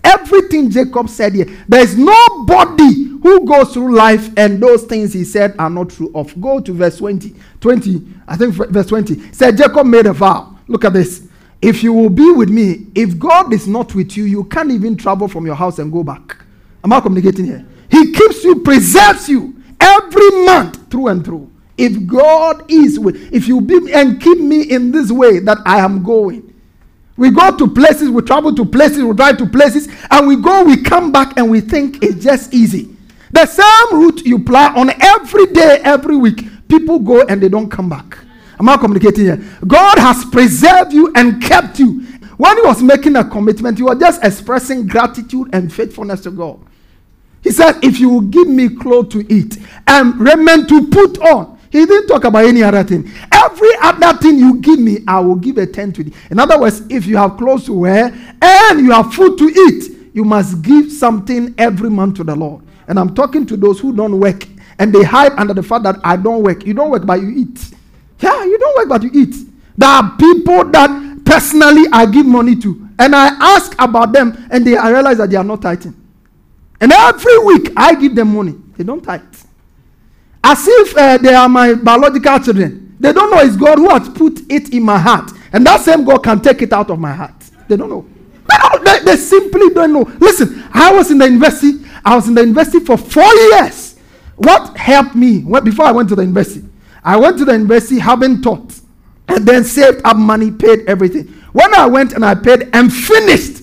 [0.02, 5.24] Everything Jacob said here, there is nobody who goes through life and those things he
[5.24, 6.38] said are not true of.
[6.40, 7.34] Go to verse 20.
[7.60, 9.32] 20, I think verse 20.
[9.32, 10.56] Said Jacob made a vow.
[10.68, 11.26] Look at this.
[11.60, 14.96] If you will be with me, if God is not with you, you can't even
[14.96, 16.38] travel from your house and go back.
[16.82, 17.66] Am I communicating here?
[17.90, 21.50] He keeps you, preserves you every month through and through.
[21.76, 25.78] If God is with, if you be and keep me in this way that I
[25.80, 26.49] am going,
[27.20, 30.64] we go to places, we travel to places, we drive to places, and we go,
[30.64, 32.96] we come back, and we think it's just easy.
[33.30, 37.68] The same route you ply on every day, every week, people go and they don't
[37.68, 38.16] come back.
[38.58, 39.44] I'm I communicating here?
[39.66, 42.00] God has preserved you and kept you.
[42.38, 46.58] When he was making a commitment, he was just expressing gratitude and faithfulness to God.
[47.42, 51.59] He said, If you will give me clothes to eat and raiment to put on,
[51.70, 53.10] he didn't talk about any other thing.
[53.30, 56.12] Every other thing you give me, I will give a tenth to thee.
[56.30, 60.12] In other words, if you have clothes to wear and you have food to eat,
[60.12, 62.64] you must give something every month to the Lord.
[62.88, 64.46] And I'm talking to those who don't work
[64.80, 66.66] and they hide under the fact that I don't work.
[66.66, 67.70] You don't work, but you eat.
[68.18, 69.34] Yeah, you don't work, but you eat.
[69.76, 74.66] There are people that personally I give money to, and I ask about them, and
[74.66, 75.94] they I realize that they are not tithing.
[76.80, 78.56] And every week I give them money.
[78.76, 79.22] They don't tithe.
[80.42, 82.96] As if uh, they are my biological children.
[82.98, 85.30] They don't know it's God who has put it in my heart.
[85.52, 87.34] And that same God can take it out of my heart.
[87.68, 88.06] They don't know.
[88.48, 90.02] They, don't, they, they simply don't know.
[90.18, 93.96] Listen, I was in the university I was in the university for four years.
[94.36, 96.66] What helped me when, before I went to the university?
[97.04, 98.78] I went to the university having taught
[99.28, 101.24] and then saved up money, paid everything.
[101.52, 103.62] When I went and I paid and finished,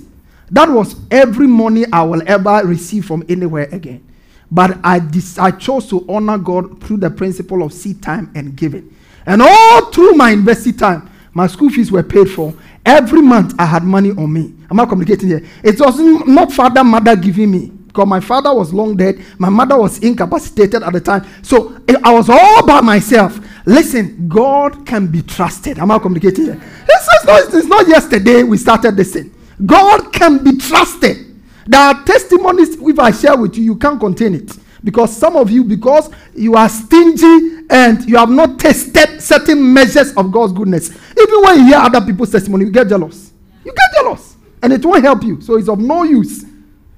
[0.52, 4.07] that was every money I will ever receive from anywhere again.
[4.52, 8.56] But I, dis- I chose to honor God through the principle of seed time and
[8.56, 8.94] giving.
[9.26, 12.54] And all through my university time, my school fees were paid for.
[12.86, 14.54] Every month I had money on me.
[14.70, 15.46] I'm not communicating here?
[15.64, 19.76] It was not father, mother giving me because my father was long dead, my mother
[19.76, 21.26] was incapacitated at the time.
[21.42, 23.40] So eh, I was all by myself.
[23.66, 25.80] Listen, God can be trusted.
[25.80, 26.62] I'm not communicating here?
[26.88, 29.34] It's not, it's not yesterday we started this thing.
[29.66, 31.27] God can be trusted.
[31.68, 34.58] There are testimonies, if I share with you, you can't contain it.
[34.84, 40.14] Because some of you, because you are stingy and you have not tested certain measures
[40.14, 43.34] of God's goodness, even when you hear other people's testimony, you get jealous.
[43.66, 44.38] You get jealous.
[44.64, 45.42] And it won't help you.
[45.42, 46.46] So it's of no use.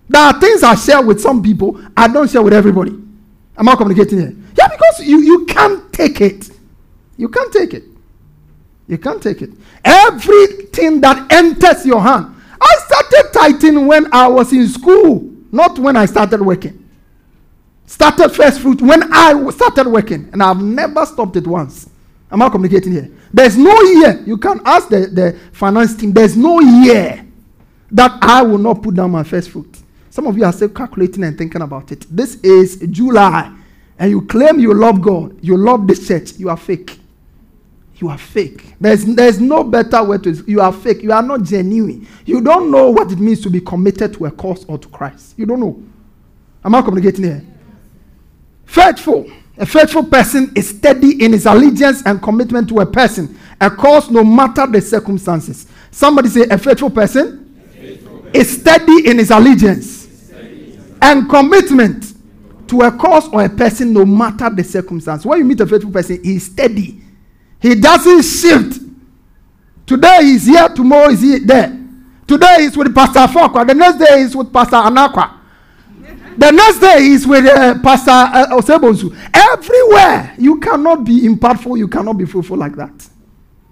[0.08, 2.92] There are things I share with some people, I don't share with everybody.
[3.58, 4.36] I'm I communicating here?
[4.58, 6.50] Yeah, because you, you can't take it.
[7.18, 7.84] You can't take it.
[8.88, 9.52] You can't take it.
[9.84, 12.36] Everything that enters your hand.
[12.90, 16.90] Started tithing when I was in school, not when I started working.
[17.86, 21.88] Started first fruit when I started working, and I've never stopped it once.
[22.32, 23.12] Am I communicating here?
[23.32, 24.24] There's no year.
[24.26, 26.14] You can ask the, the finance team.
[26.14, 27.24] There's no year
[27.92, 29.78] that I will not put down my first fruit.
[30.10, 32.08] Some of you are still calculating and thinking about it.
[32.10, 33.56] This is July,
[34.00, 36.40] and you claim you love God, you love this church.
[36.40, 36.99] You are fake.
[38.00, 38.64] You are fake.
[38.80, 40.32] There's, there's no better way to.
[40.48, 41.04] You are fake.
[41.04, 42.08] You are not genuine.
[42.26, 45.34] You don't know what it means to be committed to a cause or to Christ.
[45.38, 45.84] You don't know.
[46.64, 47.44] Am I communicating here?
[48.66, 49.30] Faithful.
[49.58, 54.10] A faithful person is steady in his allegiance and commitment to a person, a cause
[54.10, 55.68] no matter the circumstances.
[55.92, 58.32] Somebody say, a faithful person, a faithful person.
[58.34, 60.32] is steady in his allegiance
[61.02, 62.14] and commitment
[62.70, 65.26] to a cause or a person no matter the circumstance.
[65.26, 66.99] When you meet a faithful person, he is steady.
[67.62, 68.82] He doesn't shift.
[69.86, 71.76] Today he's here, tomorrow he's there.
[72.28, 75.36] Today he's with Pastor Afoakwa, the next day he's with Pastor Anakwa.
[76.38, 79.14] The next day he's with uh, Pastor uh, Osebonsu.
[79.34, 83.10] Everywhere you cannot be impactful, you cannot be fruitful like that.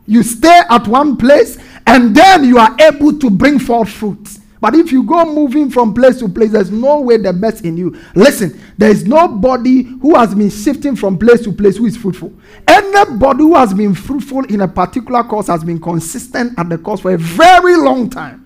[0.05, 4.27] You stay at one place and then you are able to bring forth fruit.
[4.59, 7.77] But if you go moving from place to place, there's no way the best in
[7.77, 7.97] you.
[8.15, 12.33] Listen, there is nobody who has been shifting from place to place who is fruitful.
[12.67, 17.01] Anybody who has been fruitful in a particular course has been consistent at the course
[17.01, 18.43] for a very long time.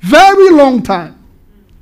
[0.00, 1.18] Very long time.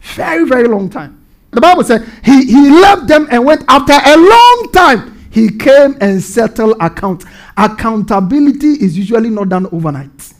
[0.01, 1.19] Very, very long time.
[1.51, 5.29] The Bible said he, he left them and went after a long time.
[5.31, 7.25] He came and settled account.
[7.57, 10.33] Accountability is usually not done overnight.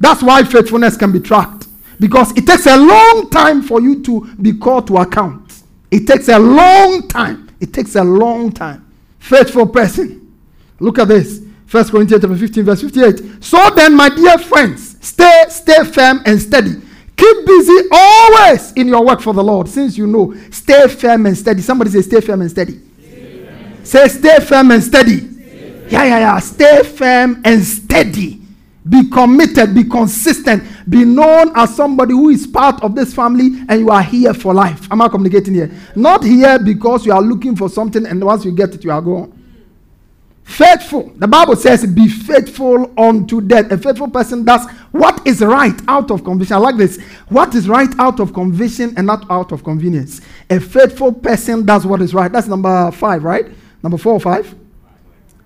[0.00, 1.57] That's why faithfulness can be tracked.
[2.00, 5.62] Because it takes a long time for you to be called to account.
[5.90, 7.50] It takes a long time.
[7.60, 8.86] It takes a long time.
[9.18, 10.36] Faithful person.
[10.78, 11.42] Look at this.
[11.66, 13.44] First Corinthians 15, verse 58.
[13.44, 16.76] So then, my dear friends, stay, stay firm and steady.
[17.16, 19.68] Keep busy always in your work for the Lord.
[19.68, 21.60] Since you know, stay firm and steady.
[21.60, 22.80] Somebody say, stay firm and steady.
[23.00, 23.84] Stay firm.
[23.84, 25.18] Say, stay firm and steady.
[25.18, 26.38] Stay yeah, yeah, yeah.
[26.38, 28.40] Stay firm and steady.
[28.88, 33.80] Be committed, be consistent, be known as somebody who is part of this family and
[33.80, 34.90] you are here for life.
[34.90, 35.70] Am I communicating here?
[35.94, 39.02] Not here because you are looking for something and once you get it, you are
[39.02, 39.34] gone.
[40.44, 41.12] Faithful.
[41.16, 43.70] The Bible says, be faithful unto death.
[43.70, 46.56] A faithful person does what is right out of conviction.
[46.56, 46.98] I like this.
[47.28, 50.22] What is right out of conviction and not out of convenience.
[50.48, 52.32] A faithful person does what is right.
[52.32, 53.44] That's number five, right?
[53.82, 54.54] Number four or five?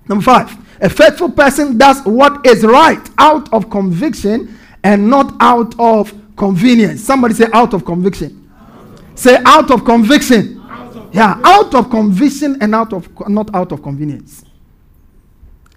[0.08, 0.56] Number five.
[0.80, 7.02] A faithful person does what is right out of conviction and not out of convenience.
[7.02, 8.50] Somebody say out of conviction.
[8.58, 9.18] Out.
[9.18, 10.60] Say out of conviction.
[10.68, 14.44] Out of yeah, out of conviction and out of not out of convenience.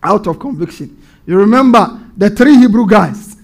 [0.02, 1.02] Out of conviction.
[1.28, 3.35] You remember the three Hebrew guys.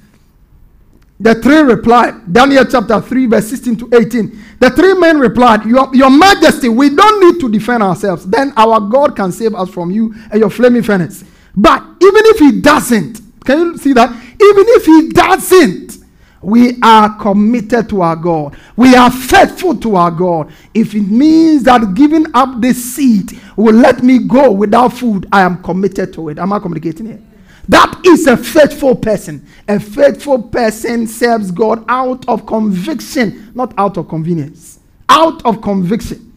[1.21, 4.39] The three replied, Daniel chapter 3, verse 16 to 18.
[4.59, 8.25] The three men replied, Your, your Majesty, we don't need to defend ourselves.
[8.25, 11.23] Then our God can save us from you and your flaming furnace.
[11.55, 14.09] But even if he doesn't, can you see that?
[14.09, 15.99] Even if he doesn't,
[16.41, 18.57] we are committed to our God.
[18.75, 20.51] We are faithful to our God.
[20.73, 25.41] If it means that giving up this seat will let me go without food, I
[25.41, 26.39] am committed to it.
[26.39, 27.21] Am I communicating here?
[27.69, 29.47] That is a faithful person.
[29.67, 34.79] A faithful person serves God out of conviction, not out of convenience.
[35.07, 36.31] Out of conviction.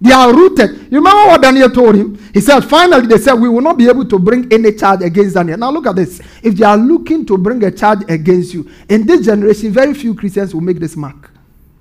[0.00, 0.92] They are rooted.
[0.92, 2.18] You remember what Daniel told him?
[2.34, 5.34] He said, finally, they said, we will not be able to bring any charge against
[5.34, 5.56] Daniel.
[5.56, 6.20] Now, look at this.
[6.42, 10.14] If they are looking to bring a charge against you, in this generation, very few
[10.14, 11.30] Christians will make this mark.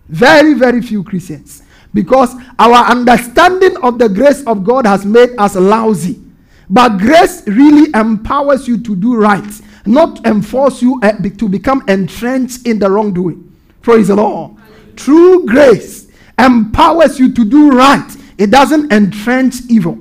[0.07, 1.63] Very, very few Christians.
[1.93, 6.21] Because our understanding of the grace of God has made us lousy.
[6.69, 12.65] But grace really empowers you to do right, not enforce you uh, to become entrenched
[12.65, 13.51] in the wrongdoing.
[13.81, 14.55] Praise the Lord.
[14.95, 18.15] True grace empowers you to do right.
[18.37, 19.99] It doesn't entrench evil.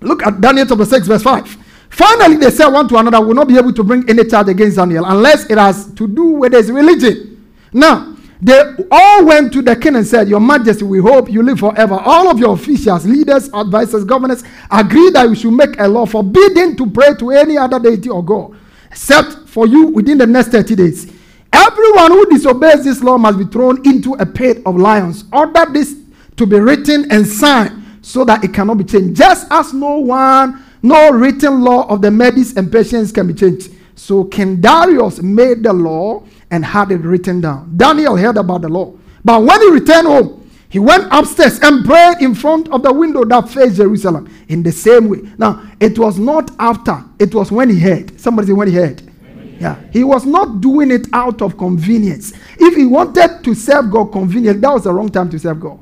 [0.00, 1.58] Look at Daniel chapter 6, verse 5.
[1.90, 4.76] Finally, they said one to another, will not be able to bring any charge against
[4.76, 7.52] Daniel unless it has to do with his religion.
[7.72, 11.60] Now, they all went to the king and said, Your Majesty, we hope you live
[11.60, 11.94] forever.
[11.94, 16.76] All of your officials, leaders, advisors, governors agree that we should make a law forbidding
[16.76, 18.56] to pray to any other deity or God,
[18.90, 21.12] except for you within the next 30 days.
[21.52, 25.24] Everyone who disobeys this law must be thrown into a pit of lions.
[25.32, 25.96] Order this
[26.36, 29.16] to be written and signed so that it cannot be changed.
[29.16, 33.70] Just as no one, no written law of the Medes and Persians can be changed.
[33.94, 37.72] So King Darius made the law and had it written down.
[37.76, 38.92] Daniel heard about the law.
[39.24, 43.24] But when he returned home, He went upstairs and prayed in front of the window
[43.26, 45.20] that faced Jerusalem in the same way.
[45.38, 48.18] Now, it was not after, it was when he heard.
[48.20, 49.00] Somebody say, when he heard.
[49.60, 52.32] Yeah, he was not doing it out of convenience.
[52.58, 55.78] If he wanted to serve God convenient, that was the wrong time to serve God.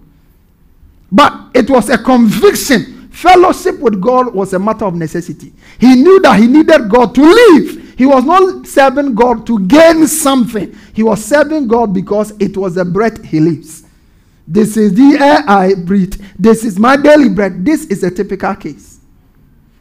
[1.11, 3.09] But it was a conviction.
[3.09, 5.55] Fellowship with God was a matter of necessity.
[5.79, 7.82] He knew that he needed God to live.
[7.97, 10.77] He was not serving God to gain something.
[10.93, 13.85] He was serving God because it was the breath he lives.
[14.47, 16.21] This is the air I breathe.
[16.39, 17.65] This is my daily bread.
[17.65, 19.01] This is a typical case.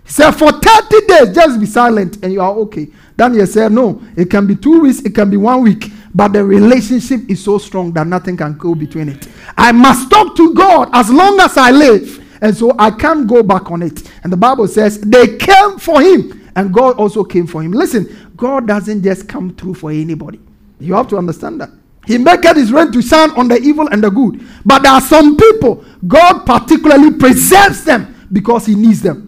[0.06, 2.88] He said, For 30 days, just be silent and you are okay.
[3.16, 6.44] Daniel said, No, it can be two weeks, it can be one week, but the
[6.44, 9.28] relationship is so strong that nothing can go between it.
[9.58, 12.20] I must talk to God as long as I live.
[12.42, 14.10] And so I can't go back on it.
[14.24, 17.72] And the Bible says they came for him, and God also came for him.
[17.72, 20.40] Listen, God doesn't just come through for anybody.
[20.80, 21.70] You have to understand that.
[22.08, 24.44] He maketh his rain to shine on the evil and the good.
[24.66, 29.28] But there are some people, God particularly preserves them because he needs them.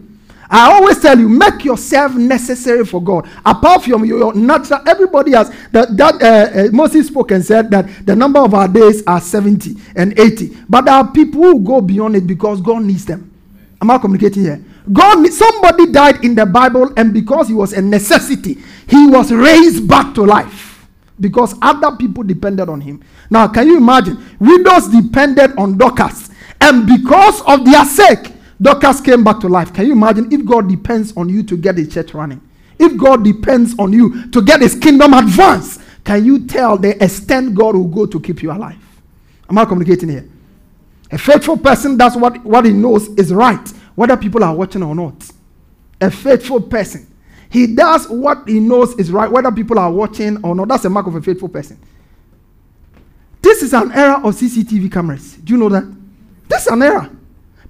[0.50, 3.26] I always tell you, make yourself necessary for God.
[3.44, 5.96] Apart from your, natural, everybody has that.
[5.96, 9.74] that uh, uh, Moses spoke and said that the number of our days are 70
[9.96, 10.56] and 80.
[10.68, 13.30] But there are people who go beyond it because God needs them.
[13.80, 14.64] Am I communicating here?
[14.92, 19.88] God, somebody died in the Bible, and because he was a necessity, he was raised
[19.88, 20.86] back to life
[21.20, 23.02] because other people depended on him.
[23.30, 24.22] Now, can you imagine?
[24.38, 26.30] Widows depended on Dorcas,
[26.60, 29.72] and because of their sake, Dorcas came back to life.
[29.72, 32.40] Can you imagine if God depends on you to get the church running?
[32.78, 37.54] If God depends on you to get his kingdom advanced, can you tell the extent
[37.54, 38.76] God will go to keep you alive?
[39.48, 40.28] Am I communicating here?
[41.10, 44.94] A faithful person does what, what he knows is right, whether people are watching or
[44.94, 45.30] not.
[46.00, 47.10] A faithful person.
[47.50, 50.68] He does what he knows is right, whether people are watching or not.
[50.68, 51.78] That's a mark of a faithful person.
[53.40, 55.34] This is an era of CCTV cameras.
[55.34, 55.84] Do you know that?
[56.48, 57.10] This is an era.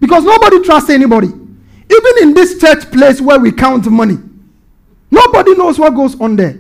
[0.01, 1.27] Because nobody trusts anybody.
[1.27, 4.17] Even in this church place where we count money,
[5.11, 6.59] nobody knows what goes on there.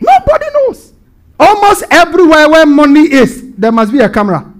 [0.00, 0.92] Nobody knows.
[1.38, 4.52] Almost everywhere where money is, there must be a camera.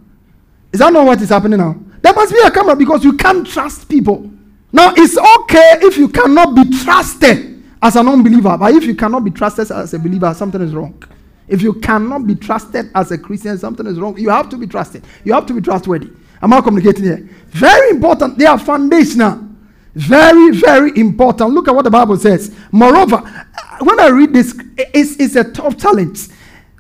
[0.73, 1.77] Is that not what is happening now?
[2.01, 4.31] There must be a camera because you can't trust people.
[4.73, 9.25] Now, it's okay if you cannot be trusted as an unbeliever, but if you cannot
[9.25, 11.03] be trusted as a believer, something is wrong.
[11.49, 14.19] If you cannot be trusted as a Christian, something is wrong.
[14.19, 15.05] You have to be trusted.
[15.25, 16.11] You have to be trustworthy.
[16.43, 17.29] Am I communicating here?
[17.49, 18.37] Very important.
[18.39, 19.47] They are foundational.
[19.95, 21.51] Very, very important.
[21.53, 22.55] Look at what the Bible says.
[22.71, 26.29] Moreover, uh, when I read this, it's, it's a tough challenge.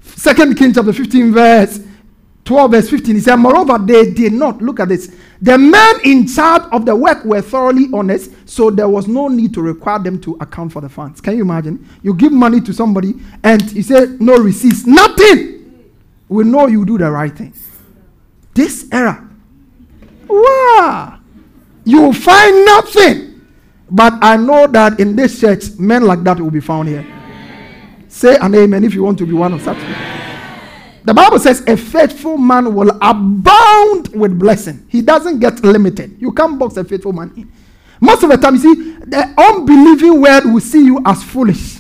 [0.03, 1.81] Second Kings chapter 15, verse
[2.45, 3.15] 12, verse 15.
[3.15, 4.61] He said, Moreover, they did not.
[4.61, 5.15] Look at this.
[5.43, 9.53] The men in charge of the work were thoroughly honest, so there was no need
[9.55, 11.21] to require them to account for the funds.
[11.21, 11.87] Can you imagine?
[12.03, 15.93] You give money to somebody and you say, No receipts, nothing.
[16.29, 17.53] We know you do the right thing.
[18.55, 19.29] This era,
[20.29, 21.19] Wow!
[21.85, 23.41] You find nothing.
[23.91, 27.07] But I know that in this church, men like that will be found here.
[28.09, 30.26] Say an amen if you want to be one of such people.
[31.07, 34.85] The Bible says a faithful man will abound with blessing.
[34.89, 36.21] He doesn't get limited.
[36.21, 37.53] You can't box a faithful man in.
[38.01, 41.79] Most of the time, you see, the unbelieving world will see you as foolish.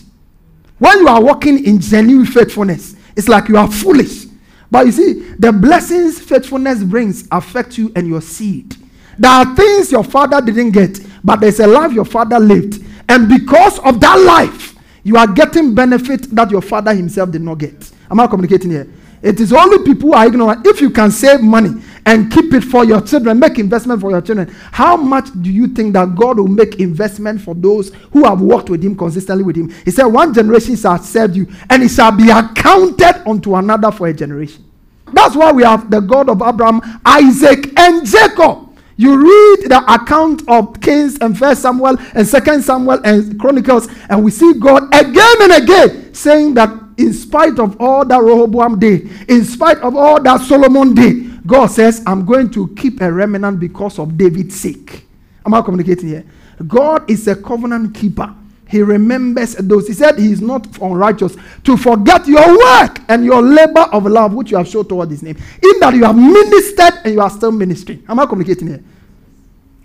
[0.78, 4.26] When you are walking in genuine faithfulness, it's like you are foolish.
[4.70, 8.76] But you see, the blessings faithfulness brings affect you and your seed.
[9.18, 12.80] There are things your father didn't get, but there's a life your father lived.
[13.08, 17.58] And because of that life, you are getting benefit that your father himself did not
[17.58, 17.90] get.
[18.08, 18.86] Am I communicating here?
[19.22, 20.66] It is only people who are ignorant.
[20.66, 24.20] If you can save money and keep it for your children, make investment for your
[24.20, 28.40] children, how much do you think that God will make investment for those who have
[28.40, 29.70] worked with Him consistently with Him?
[29.84, 34.06] He said, One generation shall serve you, and it shall be accounted unto another for
[34.06, 34.64] a generation.
[35.12, 38.66] That's why we have the God of Abraham, Isaac, and Jacob.
[38.98, 44.24] You read the account of Kings and First Samuel and Second Samuel and Chronicles, and
[44.24, 49.08] we see God again and again saying that in spite of all that Rehoboam did,
[49.28, 53.60] in spite of all that Solomon did, God says, I'm going to keep a remnant
[53.60, 55.06] because of David's sake.
[55.44, 56.24] Am I communicating here?
[56.66, 58.34] God is a covenant keeper.
[58.68, 59.86] He remembers those.
[59.86, 64.34] He said he is not unrighteous to forget your work and your labor of love
[64.34, 65.36] which you have shown toward his name.
[65.62, 68.04] In that you have ministered and you are still ministering.
[68.08, 68.82] I'm I communicating here?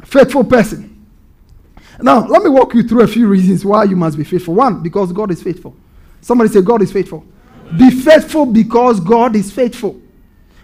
[0.03, 0.87] Faithful person.
[2.01, 4.55] Now, let me walk you through a few reasons why you must be faithful.
[4.55, 5.75] One, because God is faithful.
[6.21, 7.25] Somebody say, God is faithful.
[7.77, 9.99] Be faithful because God is faithful.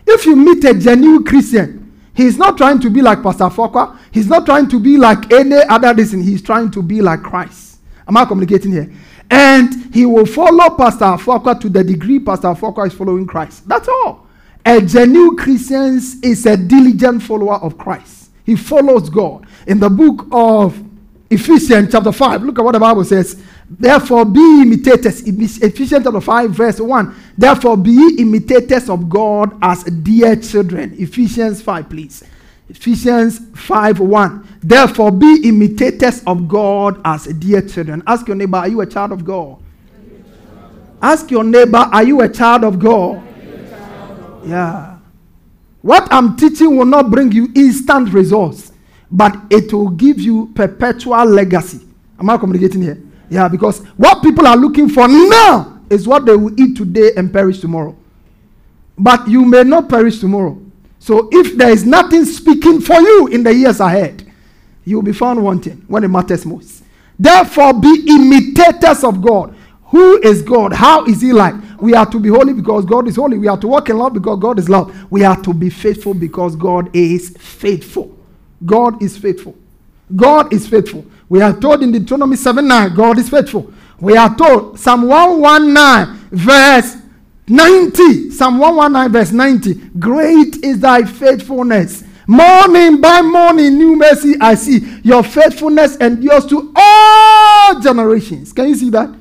[0.05, 3.97] If you meet a genuine Christian, he's not trying to be like Pastor Afoakwa.
[4.11, 6.21] He's not trying to be like any other reason.
[6.21, 7.79] He's trying to be like Christ.
[8.07, 8.91] Am I communicating here?
[9.29, 13.67] And he will follow Pastor Afoakwa to the degree Pastor Afoakwa is following Christ.
[13.67, 14.27] That's all.
[14.65, 18.29] A genuine Christian is a diligent follower of Christ.
[18.45, 19.45] He follows God.
[19.65, 20.81] In the book of
[21.29, 23.41] Ephesians, chapter 5, look at what the Bible says.
[23.69, 25.21] Therefore, be imitators.
[25.27, 27.15] Ephesians chapter 5, verse 1.
[27.37, 30.95] Therefore, be imitators of God as dear children.
[30.97, 32.23] Ephesians 5, please.
[32.69, 34.59] Ephesians 5 1.
[34.61, 38.03] Therefore, be imitators of God as dear children.
[38.07, 39.57] Ask your neighbor, are you a child of God?
[41.01, 43.21] Ask your neighbor, are you a child of God?
[44.45, 44.97] Yeah.
[45.81, 48.71] What I'm teaching will not bring you instant results,
[49.11, 51.81] but it will give you perpetual legacy.
[52.19, 53.01] Am I communicating here?
[53.29, 57.31] Yeah, because what people are looking for now is what they will eat today and
[57.31, 57.95] perish tomorrow.
[58.97, 60.59] But you may not perish tomorrow.
[60.99, 64.29] So if there is nothing speaking for you in the years ahead,
[64.85, 66.83] you will be found wanting when it matters most.
[67.19, 69.55] Therefore, be imitators of God.
[69.85, 70.73] Who is God?
[70.73, 71.55] How is He like?
[71.79, 73.37] We are to be holy because God is holy.
[73.37, 74.95] We are to walk in love because God is love.
[75.11, 78.17] We are to be faithful because God is faithful.
[78.65, 79.55] God is faithful.
[80.15, 81.05] God is faithful.
[81.29, 83.73] We are told in Deuteronomy 7 9, God is faithful.
[83.99, 86.97] We are told, Psalm 119, verse
[87.47, 88.31] 90.
[88.31, 89.73] Psalm 119, verse 90.
[89.99, 92.03] Great is thy faithfulness.
[92.27, 94.99] Morning by morning, new mercy I see.
[95.01, 98.51] Your faithfulness endures to all generations.
[98.53, 99.13] Can you see that?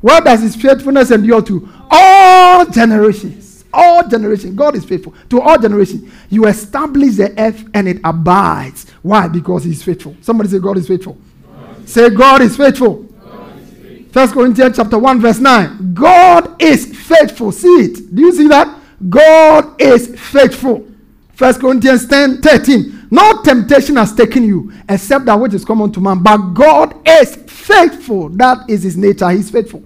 [0.00, 1.68] Where does his faithfulness endure to?
[1.90, 3.64] All generations.
[3.72, 4.54] All generations.
[4.54, 6.12] God is faithful to all generations.
[6.30, 8.90] You establish the earth and it abides.
[9.02, 9.28] Why?
[9.28, 10.16] Because he's faithful.
[10.20, 11.16] Somebody say, God is faithful.
[11.88, 13.06] Say, God is faithful.
[14.12, 15.94] First Corinthians chapter 1, verse 9.
[15.94, 17.50] God is faithful.
[17.50, 18.14] See it.
[18.14, 18.78] Do you see that?
[19.08, 20.86] God is faithful.
[21.32, 23.08] First Corinthians 10, 13.
[23.10, 26.22] No temptation has taken you except that which is common to man.
[26.22, 28.28] But God is faithful.
[28.30, 29.30] That is his nature.
[29.30, 29.82] He's faithful.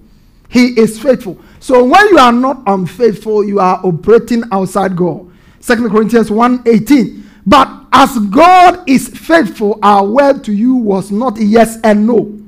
[0.49, 1.39] He is faithful.
[1.61, 5.31] So when you are not unfaithful, you are operating outside God.
[5.61, 7.29] Second Corinthians 1, 18.
[7.45, 12.39] But as God is faithful, our word to you was not yes and no.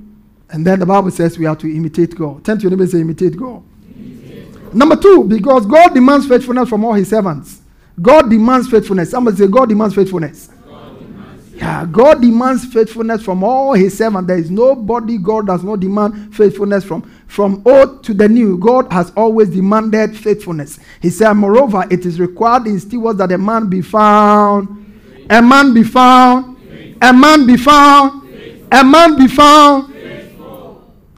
[0.50, 2.44] And then the Bible says we are to imitate God.
[2.44, 3.64] Turn to your neighbor and say, imitate God.
[3.96, 4.74] imitate God.
[4.74, 7.62] Number two, because God demands faithfulness from all his servants.
[8.02, 9.12] God demands faithfulness.
[9.12, 10.48] Somebody say, God demands faithfulness.
[10.48, 14.28] God demands yeah, God demands faithfulness from all his servants.
[14.28, 17.04] There is nobody God does not demand faithfulness from.
[17.28, 20.80] From old to the new, God has always demanded faithfulness.
[21.02, 24.85] He said, Moreover, it is required in stewards that a man be found,
[25.30, 26.58] a man be found,
[27.02, 29.96] a man be found, a man be found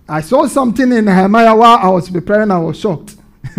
[0.09, 3.17] I saw something in Nehemiah while I was preparing, I was shocked.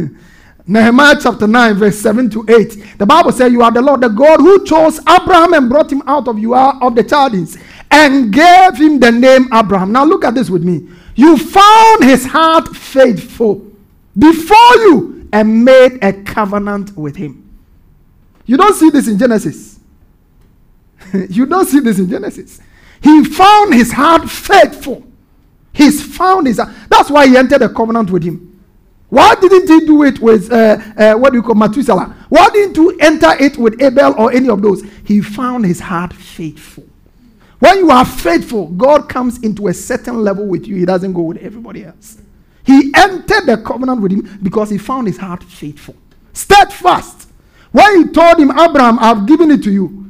[0.66, 2.98] Nehemiah chapter 9, verse 7 to 8.
[2.98, 6.02] The Bible says, You are the Lord, the God who chose Abraham and brought him
[6.06, 7.58] out of Ur uh, of the Chaldeans
[7.90, 9.92] and gave him the name Abraham.
[9.92, 10.88] Now look at this with me.
[11.14, 13.66] You found his heart faithful
[14.18, 17.44] before you and made a covenant with him.
[18.46, 19.77] You don't see this in Genesis.
[21.30, 22.60] you don't see this in Genesis.
[23.00, 25.04] He found his heart faithful
[25.78, 26.56] He's found his.
[26.88, 28.60] That's why he entered a covenant with him.
[29.10, 32.16] Why didn't he do it with uh, uh, what do you call Methuselah?
[32.28, 34.82] Why didn't you enter it with Abel or any of those?
[35.04, 36.84] He found his heart faithful.
[37.60, 40.74] When you are faithful, God comes into a certain level with you.
[40.74, 42.18] He doesn't go with everybody else.
[42.64, 45.94] He entered the covenant with him because he found his heart faithful,
[46.32, 47.28] steadfast.
[47.70, 50.07] When he told him, Abraham, I've given it to you.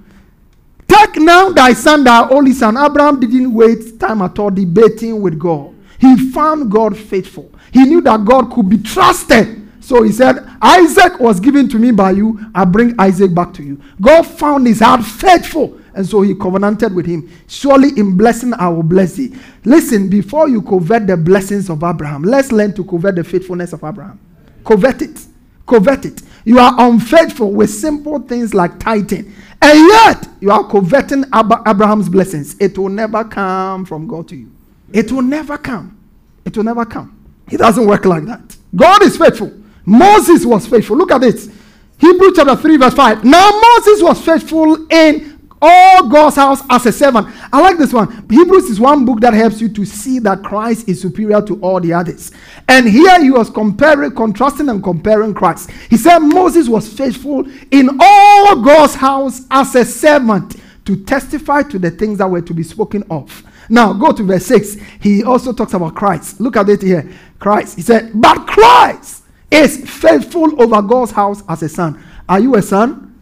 [0.88, 2.76] Take now thy son, thy only son.
[2.76, 5.74] Abraham didn't wait time at all debating with God.
[6.00, 7.52] He found God faithful.
[7.72, 9.56] He knew that God could be trusted.
[9.80, 12.38] So he said, Isaac was given to me by you.
[12.54, 13.80] I bring Isaac back to you.
[14.00, 15.78] God found his heart faithful.
[15.94, 17.28] And so he covenanted with him.
[17.48, 19.34] Surely in blessing, I will bless thee.
[19.64, 23.82] Listen, before you covet the blessings of Abraham, let's learn to covet the faithfulness of
[23.82, 24.20] Abraham.
[24.64, 25.27] Covet it.
[25.68, 26.22] Covet it.
[26.44, 29.32] You are unfaithful with simple things like tithing.
[29.62, 32.56] And yet, you are coveting Ab- Abraham's blessings.
[32.60, 34.50] It will never come from God to you.
[34.92, 35.98] It will never come.
[36.44, 37.14] It will never come.
[37.50, 38.56] It doesn't work like that.
[38.74, 39.52] God is faithful.
[39.84, 40.96] Moses was faithful.
[40.96, 41.50] Look at this.
[41.98, 43.24] Hebrew chapter 3, verse 5.
[43.24, 47.28] Now Moses was faithful in all God's house as a servant.
[47.52, 48.26] I like this one.
[48.28, 51.80] Hebrews is one book that helps you to see that Christ is superior to all
[51.80, 52.32] the others.
[52.68, 55.70] And here he was comparing, contrasting and comparing Christ.
[55.90, 61.78] He said Moses was faithful in all God's house as a servant to testify to
[61.78, 63.42] the things that were to be spoken of.
[63.68, 64.76] Now go to verse 6.
[65.00, 66.40] He also talks about Christ.
[66.40, 67.10] Look at it here.
[67.38, 67.76] Christ.
[67.76, 72.02] He said, But Christ is faithful over God's house as a son.
[72.28, 73.14] Are you a son?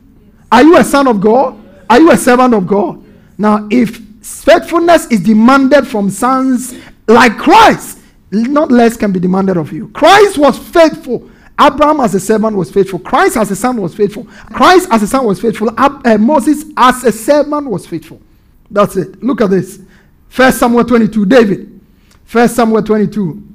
[0.50, 1.65] Are you a son of God?
[1.88, 3.04] Are you a servant of God?
[3.38, 6.74] Now, if faithfulness is demanded from sons
[7.06, 7.98] like Christ,
[8.30, 9.88] not less can be demanded of you.
[9.88, 12.98] Christ was faithful Abraham as a servant was faithful.
[12.98, 14.24] Christ as a son was faithful.
[14.52, 15.70] Christ as a son was faithful.
[15.76, 18.20] Uh, Moses as a servant was faithful.
[18.70, 19.22] That's it.
[19.22, 19.80] Look at this.
[20.28, 21.80] First Samuel 22, David.
[22.24, 23.45] First Samuel 22.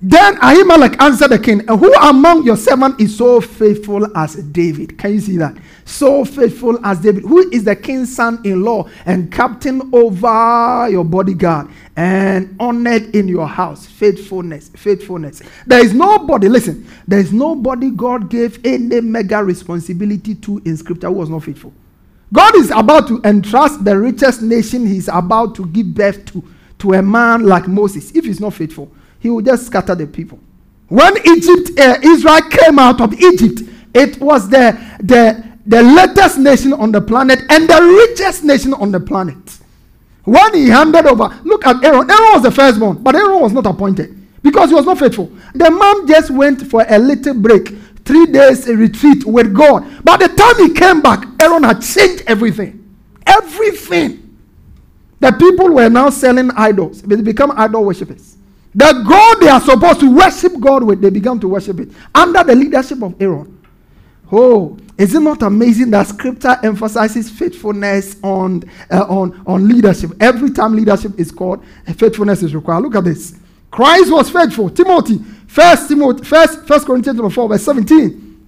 [0.00, 4.96] Then Ahimelech answered the king, Who among your servants is so faithful as David?
[4.96, 5.56] Can you see that?
[5.84, 7.24] So faithful as David.
[7.24, 13.26] Who is the king's son in law and captain over your bodyguard and honored in
[13.26, 13.86] your house?
[13.86, 15.42] Faithfulness, faithfulness.
[15.66, 21.08] There is nobody, listen, there is nobody God gave any mega responsibility to in scripture
[21.08, 21.72] who was not faithful.
[22.32, 26.44] God is about to entrust the richest nation he's about to give birth to
[26.78, 28.12] to a man like Moses.
[28.14, 30.38] If he's not faithful, he will just scatter the people.
[30.88, 33.62] When Egypt, uh, Israel came out of Egypt,
[33.94, 38.90] it was the, the, the latest nation on the planet and the richest nation on
[38.90, 39.58] the planet.
[40.24, 42.10] When he handed over, look at Aaron.
[42.10, 45.30] Aaron was the firstborn, but Aaron was not appointed because he was not faithful.
[45.54, 47.68] The man just went for a little break,
[48.04, 50.04] three days retreat with God.
[50.04, 52.96] By the time he came back, Aaron had changed everything.
[53.26, 54.36] Everything.
[55.20, 57.02] The people were now selling idols.
[57.02, 58.37] They become idol worshippers.
[58.74, 62.44] The God they are supposed to worship God with, they began to worship it under
[62.44, 63.58] the leadership of Aaron.
[64.30, 70.10] Oh, is it not amazing that scripture emphasizes faithfulness on, uh, on, on leadership?
[70.20, 71.64] Every time leadership is called,
[71.96, 72.82] faithfulness is required.
[72.82, 73.36] Look at this.
[73.70, 74.70] Christ was faithful.
[74.70, 78.46] Timothy, first Timothy, first, first Corinthians 4, verse 17.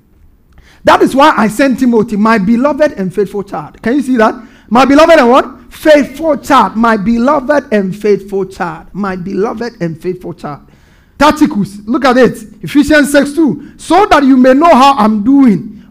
[0.84, 3.80] That is why I sent Timothy, my beloved and faithful child.
[3.82, 4.34] Can you see that?
[4.68, 5.59] My beloved and what?
[5.70, 10.68] Faithful child, my beloved and faithful child, my beloved and faithful child.
[11.18, 12.32] Tychicus, look at it.
[12.62, 13.78] Ephesians 6 2.
[13.78, 15.86] So that you may know how I'm doing,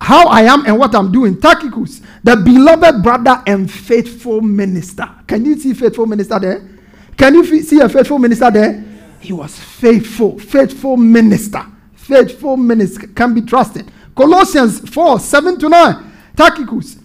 [0.00, 1.40] how I am and what I'm doing.
[1.40, 5.08] Tychicus, the beloved brother and faithful minister.
[5.26, 6.68] Can you see faithful minister there?
[7.16, 8.84] Can you see a faithful minister there?
[9.20, 11.64] He was faithful, faithful minister.
[11.94, 13.90] Faithful minister can be trusted.
[14.16, 16.12] Colossians 4 7 to 9.
[16.36, 16.96] Tychicus,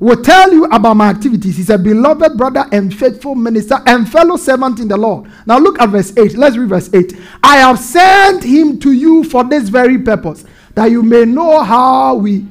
[0.00, 1.58] will tell you about my activities.
[1.58, 5.30] He's a beloved brother and faithful minister and fellow servant in the Lord.
[5.46, 6.36] Now look at verse 8.
[6.36, 7.14] Let's read verse 8.
[7.42, 10.44] I have sent him to you for this very purpose,
[10.74, 12.46] that you may know how we.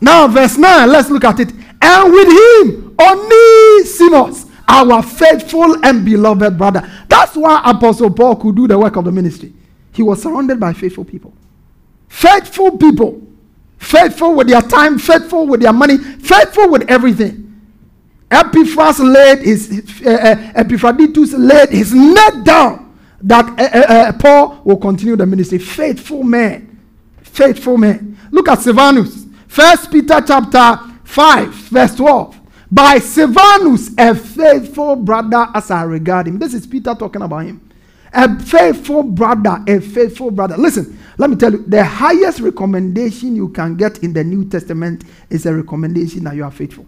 [0.00, 1.52] Now, verse 9, let's look at it.
[1.80, 6.90] And with him, Onesimus, our faithful and beloved brother.
[7.08, 9.52] That's why Apostle Paul could do the work of the ministry.
[9.92, 11.32] He was surrounded by faithful people.
[12.08, 13.22] Faithful people
[13.82, 17.38] faithful with their time, faithful with their money, faithful with everything.
[18.30, 25.26] Epaphras laid his, uh, Epaphroditus laid his neck down that uh, Paul will continue the
[25.26, 25.58] ministry.
[25.58, 26.80] Faithful man.
[27.22, 28.16] Faithful man.
[28.30, 29.26] Look at Silvanus.
[29.48, 32.40] First Peter chapter 5, verse 12.
[32.70, 36.38] By Silvanus, a faithful brother as I regard him.
[36.38, 37.71] This is Peter talking about him.
[38.14, 40.56] A faithful brother, a faithful brother.
[40.56, 45.04] Listen, let me tell you, the highest recommendation you can get in the New Testament
[45.30, 46.86] is a recommendation that you are faithful.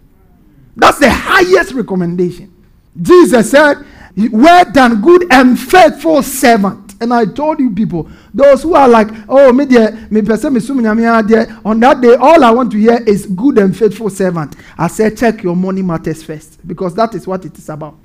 [0.75, 2.53] That's the highest recommendation.
[3.01, 6.85] Jesus said, Well done, good and faithful servant.
[7.01, 10.59] And I told you people, those who are like, oh, me dear, me person me
[10.59, 14.55] on that day, all I want to hear is good and faithful servant.
[14.77, 17.99] I said, check your money matters first, because that is what it is about.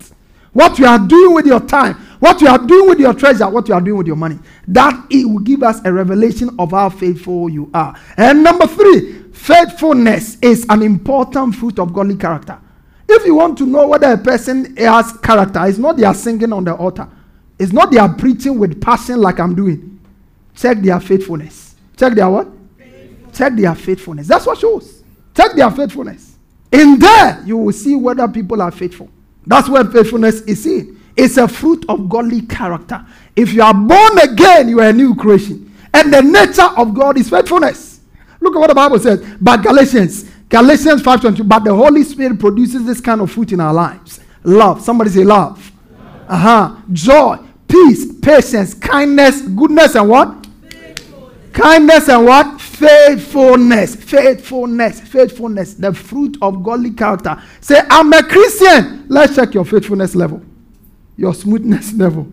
[0.52, 3.68] What you are doing with your time, what you are doing with your treasure, what
[3.68, 4.38] you are doing with your money.
[4.68, 7.98] That it will give us a revelation of how faithful you are.
[8.16, 12.58] And number three, faithfulness is an important fruit of godly character.
[13.08, 16.64] If you want to know whether a person has character, it's not their singing on
[16.64, 17.08] the altar.
[17.58, 20.00] It's not their preaching with passion like I'm doing.
[20.54, 21.74] Check their faithfulness.
[21.96, 22.48] Check their what?
[23.32, 24.26] Check their faithfulness.
[24.26, 25.02] That's what shows.
[25.34, 26.36] Check their faithfulness.
[26.72, 29.08] In there, you will see whether people are faithful.
[29.50, 31.00] That's where faithfulness is seen.
[31.16, 33.04] It's a fruit of godly character.
[33.34, 35.74] If you are born again, you are a new creation.
[35.92, 37.98] And the nature of God is faithfulness.
[38.38, 39.26] Look at what the Bible says.
[39.40, 43.74] But Galatians, Galatians 5:22, but the Holy Spirit produces this kind of fruit in our
[43.74, 44.20] lives.
[44.44, 44.82] Love.
[44.82, 45.72] Somebody say love.
[46.28, 46.76] Uh-huh.
[46.92, 50.46] Joy, peace, patience, kindness, goodness, and what?
[51.52, 52.59] Kindness and what?
[52.80, 53.94] Faithfulness.
[53.94, 55.00] Faithfulness.
[55.00, 55.74] Faithfulness.
[55.74, 57.40] The fruit of godly character.
[57.60, 59.04] Say, I'm a Christian.
[59.06, 60.42] Let's check your faithfulness level,
[61.14, 62.32] your smoothness level.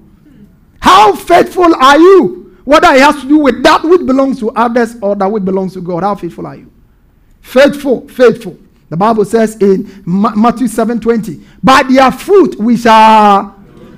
[0.79, 2.57] How faithful are you?
[2.63, 5.73] Whether it has to do with that which belongs to others or that which belongs
[5.73, 6.03] to God.
[6.03, 6.71] How faithful are you?
[7.41, 8.57] Faithful, faithful.
[8.89, 13.53] The Bible says in Matthew 7 20, by their fruit we shall,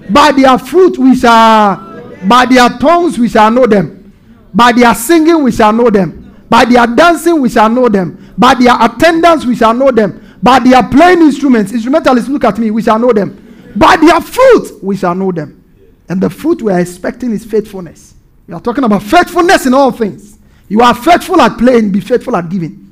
[0.09, 4.11] by their fruit we shall, by their tongues we shall know them.
[4.51, 6.18] By their singing, we shall know them.
[6.49, 8.33] By their dancing, we shall know them.
[8.37, 10.37] By their attendance, we shall know them.
[10.41, 13.71] By their playing instruments, instrumentalists, look at me, we shall know them.
[13.75, 15.63] By their fruit, we shall know them.
[16.07, 18.15] And the fruit we are expecting is faithfulness.
[18.47, 20.39] We are talking about faithfulness in all things.
[20.67, 22.91] You are faithful at playing, be faithful at giving.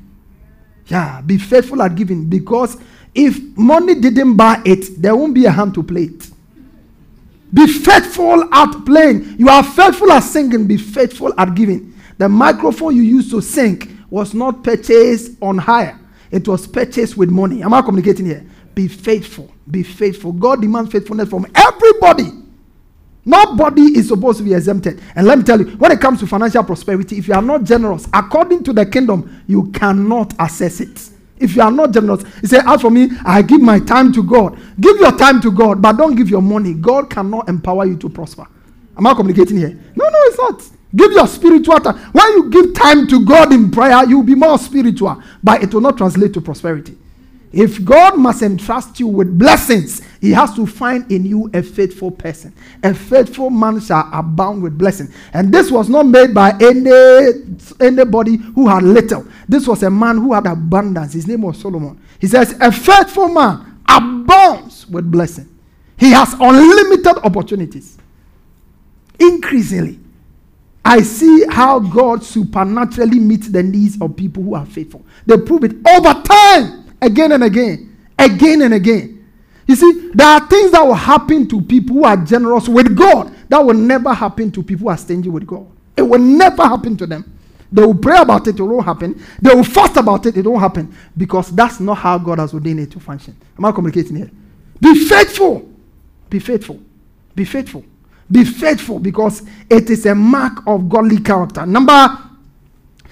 [0.86, 2.76] Yeah, be faithful at giving because
[3.14, 6.30] if money didn't buy it, there won't be a hand to play it.
[7.52, 9.36] Be faithful at playing.
[9.38, 11.94] You are faithful at singing, be faithful at giving.
[12.18, 15.98] The microphone you used to sing was not purchased on hire,
[16.30, 17.62] it was purchased with money.
[17.62, 18.44] Am I communicating here?
[18.74, 19.52] Be faithful.
[19.70, 20.32] Be faithful.
[20.32, 22.30] God demands faithfulness from everybody.
[23.24, 25.02] Nobody is supposed to be exempted.
[25.14, 27.64] And let me tell you, when it comes to financial prosperity, if you are not
[27.64, 31.10] generous, according to the kingdom, you cannot access it.
[31.38, 34.22] If you are not generous, he said, As for me, I give my time to
[34.22, 34.58] God.
[34.80, 36.72] Give your time to God, but don't give your money.
[36.74, 38.46] God cannot empower you to prosper.
[38.96, 39.78] Am I communicating here?
[39.94, 40.77] No, no, it's not.
[40.94, 41.98] Give your spiritual time.
[42.12, 45.82] When you give time to God in prayer, you'll be more spiritual, but it will
[45.82, 46.96] not translate to prosperity.
[47.52, 52.10] If God must entrust you with blessings, He has to find in you a faithful
[52.10, 52.54] person.
[52.82, 55.08] A faithful man shall abound with blessing.
[55.32, 57.44] And this was not made by any
[57.80, 59.26] anybody who had little.
[59.48, 61.14] This was a man who had abundance.
[61.14, 61.98] His name was Solomon.
[62.20, 65.48] He says, A faithful man abounds with blessing.
[65.96, 67.96] He has unlimited opportunities.
[69.18, 69.98] Increasingly,
[70.88, 75.04] I see how God supernaturally meets the needs of people who are faithful.
[75.26, 79.28] They prove it over time again and again, again and again.
[79.66, 83.30] You see, there are things that will happen to people who are generous with God
[83.50, 85.66] that will never happen to people who are stingy with God.
[85.94, 87.38] It will never happen to them.
[87.70, 89.22] They will pray about it, it won't happen.
[89.42, 90.96] They will fast about it, it won't happen.
[91.18, 93.36] Because that's not how God has ordained it to function.
[93.58, 94.30] Am I communicating here?
[94.80, 95.68] Be faithful.
[96.30, 96.80] Be faithful.
[97.34, 97.84] Be faithful.
[98.30, 101.64] Be faithful because it is a mark of godly character.
[101.64, 102.18] Number,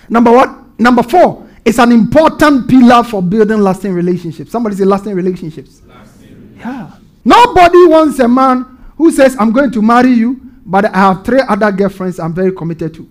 [0.08, 0.78] number what?
[0.78, 4.50] Number four, it's an important pillar for building lasting relationships.
[4.50, 5.80] Somebody say lasting relationships.
[5.86, 6.56] Lasting.
[6.58, 6.90] Yeah.
[7.24, 11.40] Nobody wants a man who says, I'm going to marry you, but I have three
[11.48, 13.08] other girlfriends I'm very committed to.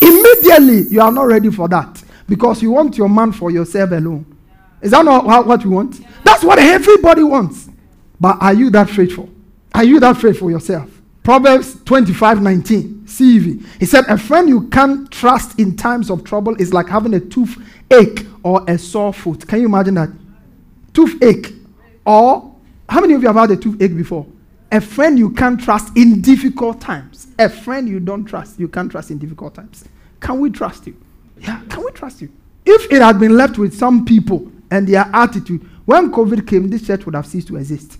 [0.00, 4.24] Immediately, you are not ready for that because you want your man for yourself alone.
[4.80, 6.00] Is that not what you want?
[6.24, 7.68] That's what everybody wants.
[8.20, 9.28] But are you that faithful?
[9.78, 10.90] Are you that faithful yourself?
[11.22, 13.64] Proverbs 25 19, CEV.
[13.78, 17.20] He said, A friend you can't trust in times of trouble is like having a
[17.20, 19.46] toothache or a sore foot.
[19.46, 20.08] Can you imagine that?
[20.92, 21.52] Toothache.
[22.04, 22.56] Or,
[22.88, 24.26] how many of you have had a toothache before?
[24.72, 27.28] A friend you can't trust in difficult times.
[27.38, 29.84] A friend you don't trust, you can't trust in difficult times.
[30.18, 31.00] Can we trust you?
[31.38, 32.32] Yeah, can we trust you?
[32.66, 36.84] If it had been left with some people and their attitude, when COVID came, this
[36.84, 37.98] church would have ceased to exist.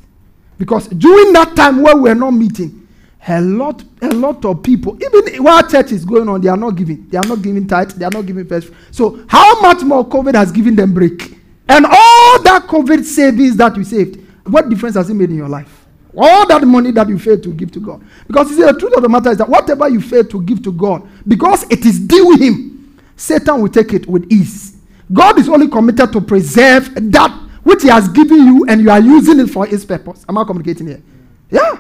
[0.59, 2.87] Because during that time where we were not meeting,
[3.27, 6.71] a lot, a lot of people, even while church is going on, they are not
[6.77, 7.09] giving.
[7.09, 7.91] They are not giving tithe.
[7.93, 8.73] They are not giving first.
[8.91, 11.37] So how much more COVID has given them break?
[11.69, 15.49] And all that COVID savings that you saved, what difference has it made in your
[15.49, 15.87] life?
[16.17, 18.03] All that money that you failed to give to God.
[18.27, 20.63] Because you see, the truth of the matter is that whatever you fail to give
[20.63, 24.77] to God, because it is due Him, Satan will take it with ease.
[25.13, 29.01] God is only committed to preserve that which He has given you, and you are
[29.01, 30.25] using it for His purpose.
[30.27, 31.03] Am I communicating here?
[31.51, 31.77] Yeah.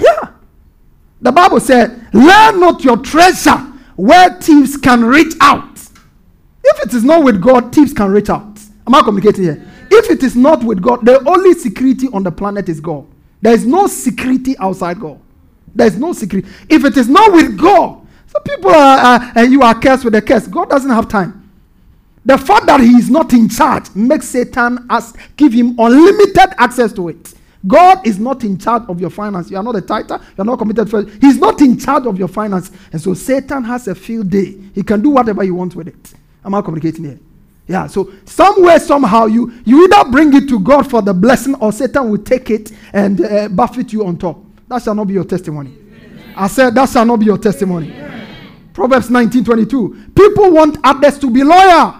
[0.00, 0.30] Yeah.
[1.20, 3.56] The Bible said, Learn not your treasure
[3.94, 5.78] where thieves can reach out.
[6.64, 8.58] If it is not with God, thieves can reach out.
[8.86, 9.64] Am I communicating here?
[9.90, 13.06] If it is not with God, the only security on the planet is God.
[13.40, 15.20] There is no security outside God.
[15.74, 16.48] There is no security.
[16.68, 20.14] If it is not with God, so people are, uh, and you are cursed with
[20.14, 20.46] a curse.
[20.48, 21.41] God doesn't have time.
[22.24, 26.92] The fact that He is not in charge makes Satan as give him unlimited access
[26.94, 27.34] to it.
[27.66, 29.50] God is not in charge of your finance.
[29.50, 30.18] You are not a tither.
[30.36, 31.08] You are not committed first.
[31.20, 32.72] He's not in charge of your finance.
[32.90, 34.56] And so Satan has a field day.
[34.74, 36.14] He can do whatever he wants with it.
[36.44, 37.20] Am I communicating here?
[37.68, 37.86] Yeah.
[37.86, 42.10] So somewhere, somehow, you you either bring it to God for the blessing, or Satan
[42.10, 44.38] will take it and uh, buffet you on top.
[44.68, 45.70] That shall not be your testimony.
[45.70, 46.34] Amen.
[46.36, 47.92] I said that shall not be your testimony.
[47.92, 48.28] Amen.
[48.74, 50.14] Proverbs 19:22.
[50.14, 51.94] People want others to be loyal,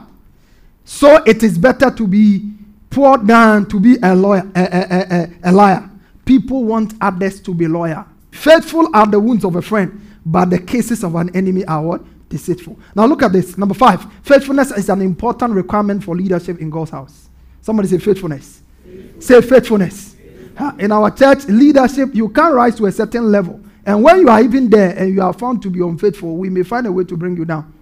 [0.85, 2.51] so it is better to be
[2.91, 5.89] poor than to be a lawyer, a, a, a, liar.
[6.25, 8.05] People want others to be loyal.
[8.31, 12.29] Faithful are the wounds of a friend, but the cases of an enemy are what?
[12.29, 12.79] Deceitful.
[12.95, 13.59] Now look at this.
[13.59, 17.29] Number five, faithfulness is an important requirement for leadership in God's house.
[17.61, 18.63] Somebody say faithfulness.
[19.19, 20.15] Say faithfulness.
[20.15, 20.83] faithfulness.
[20.83, 23.61] In our church, leadership, you can rise to a certain level.
[23.85, 26.63] And when you are even there and you are found to be unfaithful, we may
[26.63, 27.73] find a way to bring you down.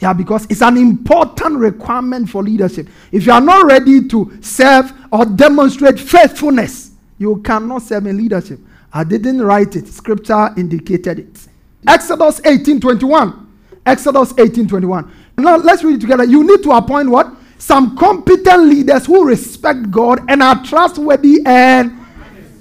[0.00, 2.88] Yeah, because it's an important requirement for leadership.
[3.12, 8.58] If you are not ready to serve or demonstrate faithfulness, you cannot serve in leadership.
[8.92, 11.48] I didn't write it, scripture indicated it.
[11.86, 13.46] Exodus 18 21.
[13.84, 15.12] Exodus 18 21.
[15.36, 16.24] Now let's read it together.
[16.24, 17.34] You need to appoint what?
[17.58, 21.92] Some competent leaders who respect God and are trustworthy and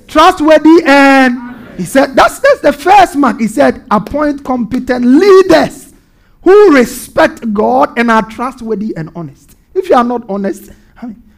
[0.08, 3.40] trustworthy and he said that's that's the first mark.
[3.40, 5.89] He said appoint competent leaders
[6.44, 9.56] who respect God and are trustworthy and honest.
[9.74, 10.72] If you are not honest,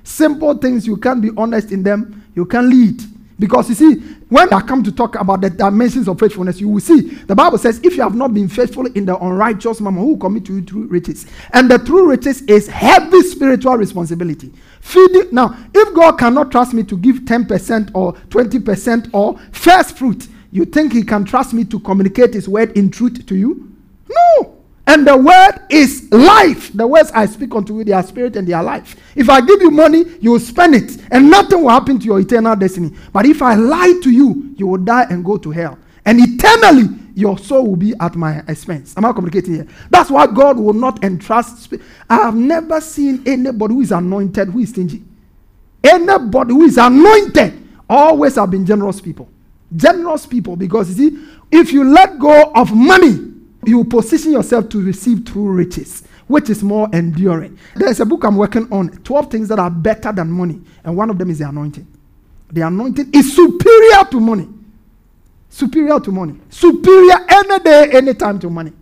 [0.04, 3.02] simple things you can't be honest in them, you can lead.
[3.40, 3.96] Because you see,
[4.30, 7.58] when I come to talk about the dimensions of faithfulness, you will see the Bible
[7.58, 10.62] says, if you have not been faithful in the unrighteous mammon, who commit to you
[10.62, 11.26] true riches?
[11.52, 14.54] And the true riches is heavy spiritual responsibility.
[14.82, 20.28] Feeding now, if God cannot trust me to give 10% or 20% or first fruit,
[20.52, 23.76] you think He can trust me to communicate His word in truth to you?
[24.08, 24.61] No.
[24.92, 26.74] And the word is life.
[26.74, 28.98] The words I speak unto you, they are spirit and they are life.
[29.16, 32.20] If I give you money, you will spend it, and nothing will happen to your
[32.20, 32.92] eternal destiny.
[33.14, 35.80] But if I lie to you, you will die and go to hell.
[36.04, 38.94] And eternally, your soul will be at my expense.
[38.98, 39.68] Am I communicating here?
[39.90, 41.74] That's why God will not entrust.
[42.10, 45.04] I have never seen anybody who is anointed who is stingy.
[45.82, 49.30] Anybody who is anointed always have been generous people.
[49.74, 53.31] Generous people, because you see, if you let go of money,
[53.66, 57.58] you position yourself to receive true riches, which is more enduring.
[57.76, 61.10] There's a book I'm working on 12 things that are better than money, and one
[61.10, 61.88] of them is the anointing.
[62.52, 64.48] The anointing is superior to money.
[65.50, 66.40] Superior to money.
[66.50, 68.74] Superior any day, any time to money.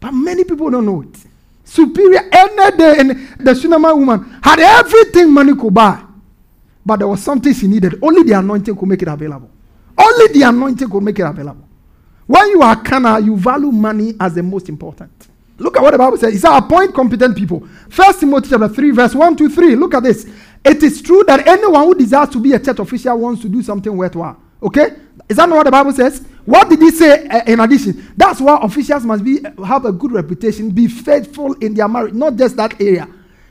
[0.00, 1.16] But many people don't know it.
[1.64, 2.96] Superior any day.
[2.98, 6.02] And the Shunammite woman had everything money could buy.
[6.84, 7.98] But there was something she needed.
[8.02, 9.50] Only the anointing could make it available.
[9.96, 11.68] Only the anointing could make it available.
[12.30, 15.10] When you are carnal, you value money as the most important.
[15.58, 16.32] Look at what the Bible says.
[16.32, 17.66] It says, appoint competent people.
[17.88, 19.74] First Timothy chapter 3, verse 1 to 3.
[19.74, 20.30] Look at this.
[20.64, 23.64] It is true that anyone who desires to be a church official wants to do
[23.64, 24.40] something worthwhile.
[24.62, 24.90] Okay?
[25.28, 26.24] Is that not what the Bible says?
[26.44, 28.12] What did he say uh, in addition?
[28.16, 32.36] That's why officials must be have a good reputation, be faithful in their marriage, not
[32.36, 33.08] just that area.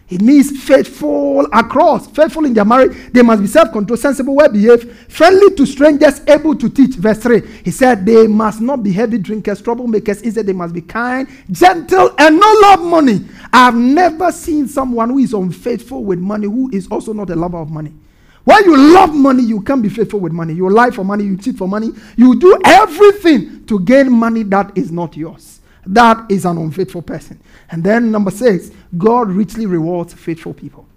[0.10, 2.98] It means faithful across, faithful in their marriage.
[3.14, 6.96] They must be self controlled, sensible, well behaved, friendly to strangers, able to teach.
[6.96, 7.42] Verse 3.
[7.64, 10.24] He said, They must not be heavy drinkers, troublemakers.
[10.24, 13.24] He said, they must be kind, gentle, and not love money.
[13.54, 17.58] I've never seen someone who is unfaithful with money who is also not a lover
[17.58, 17.94] of money.
[18.46, 20.54] When you love money, you can't be faithful with money.
[20.56, 24.76] You lie for money, you cheat for money, you do everything to gain money that
[24.76, 25.59] is not yours.
[25.90, 27.42] That is an unfaithful person.
[27.72, 30.88] And then number six, God richly rewards faithful people.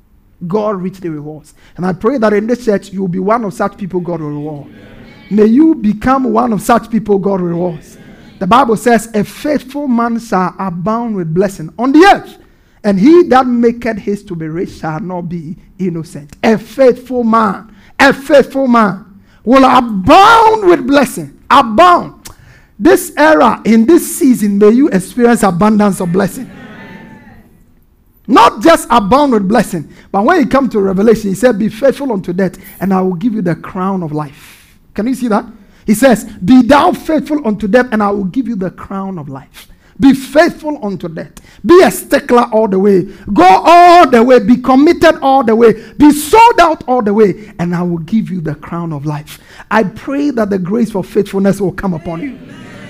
[0.47, 1.55] God richly rewards.
[1.77, 4.21] And I pray that in this church, you will be one of such people God
[4.21, 4.71] will reward.
[5.31, 7.97] May you become one of such people God rewards.
[8.39, 12.39] The Bible says, A faithful man shall abound with blessing on the earth,
[12.85, 16.37] and he that maketh haste to be rich shall not be innocent.
[16.43, 21.41] A faithful man, a faithful man will abound with blessing.
[21.49, 22.22] Abound.
[22.83, 26.51] This era, in this season, may you experience abundance of blessing.
[28.27, 32.13] Not just abound with blessing, but when you come to Revelation, he said, Be faithful
[32.13, 34.81] unto death, and I will give you the crown of life.
[34.95, 35.47] Can you see that?
[35.87, 39.29] He says, Be thou faithful unto death, and I will give you the crown of
[39.29, 39.69] life.
[40.01, 41.35] Be faithful unto death.
[41.65, 43.03] Be a stickler all the way.
[43.33, 44.41] Go all the way.
[44.41, 45.93] Be committed all the way.
[45.99, 47.53] Be sold out all the way.
[47.61, 49.39] And I will give you the crown of life.
[49.71, 52.39] I pray that the grace for faithfulness will come upon you.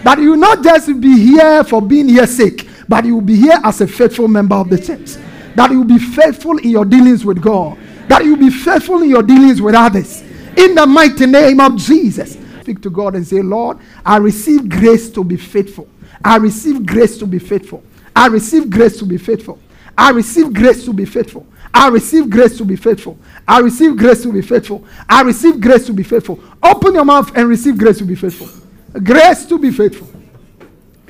[0.04, 3.36] That you will not just be here for being here sake, but you will be
[3.36, 5.16] here as a faithful member of the church.
[5.54, 7.78] That you will be faithful in your dealings with God.
[8.08, 10.22] That you will be faithful in your dealings with others.
[10.56, 12.36] In the mighty name of Jesus.
[12.60, 15.88] Speak to God and say, Lord, I receive grace to be faithful.
[16.24, 17.82] I receive grace to be faithful.
[18.14, 19.58] I receive grace to be faithful.
[19.96, 21.46] I receive grace to be faithful.
[21.74, 23.18] I receive grace to be faithful.
[23.48, 24.84] I receive grace to be faithful.
[25.08, 26.38] I receive grace to be faithful.
[26.62, 28.61] Open your mouth and receive grace to be faithful.
[28.92, 30.08] Grace to be faithful.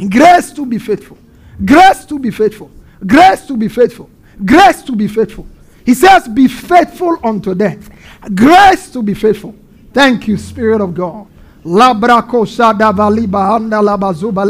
[0.09, 1.18] Grace to be faithful.
[1.64, 2.70] Grace to be faithful.
[3.05, 4.09] Grace to be faithful.
[4.45, 5.47] Grace to be faithful.
[5.85, 7.91] He says, Be faithful unto death.
[8.35, 9.55] Grace to be faithful.
[9.93, 11.26] Thank you, Spirit of God.
[11.64, 12.47] Labrako
[13.68, 14.43] labazuba.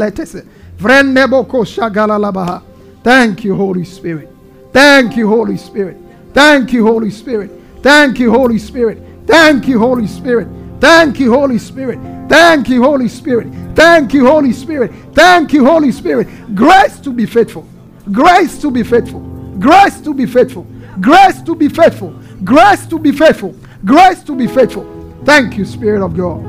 [3.02, 4.28] Thank you, Holy Spirit.
[4.72, 5.96] Thank you, Holy Spirit.
[6.32, 7.50] Thank you, Holy Spirit.
[7.82, 9.02] Thank you, Holy Spirit.
[9.26, 10.48] Thank you, Holy Spirit.
[10.82, 12.00] Thank you, Holy Spirit.
[12.28, 13.46] Thank you, Holy Spirit.
[13.76, 14.90] Thank you, Holy Spirit.
[15.12, 16.26] Thank you, Holy Spirit.
[16.56, 17.68] Grace to be faithful.
[18.10, 19.20] Grace to be faithful.
[19.60, 20.66] Grace to be faithful.
[21.00, 22.10] Grace to be faithful.
[22.42, 23.54] Grace to be faithful.
[23.84, 25.22] Grace to be faithful.
[25.24, 26.40] Thank you, Spirit of God.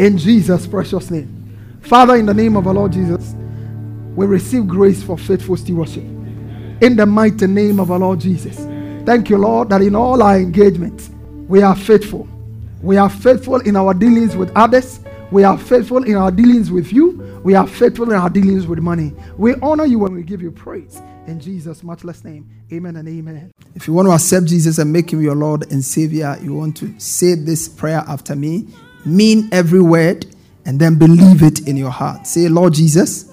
[0.00, 1.78] In Jesus' precious name.
[1.82, 3.36] Father, in the name of our Lord Jesus,
[4.16, 6.02] we receive grace for faithful stewardship.
[6.02, 8.56] In the mighty name of our Lord Jesus.
[9.06, 11.08] Thank you, Lord, that in all our engagements,
[11.46, 12.28] we are faithful
[12.86, 15.00] we are faithful in our dealings with others.
[15.32, 17.40] We are faithful in our dealings with you.
[17.42, 19.12] We are faithful in our dealings with money.
[19.36, 21.02] We honor you when we give you praise.
[21.26, 23.50] In Jesus' matchless name, amen and amen.
[23.74, 26.76] If you want to accept Jesus and make him your Lord and Savior, you want
[26.76, 28.68] to say this prayer after me,
[29.04, 30.24] mean every word,
[30.64, 32.28] and then believe it in your heart.
[32.28, 33.32] Say, Lord Jesus,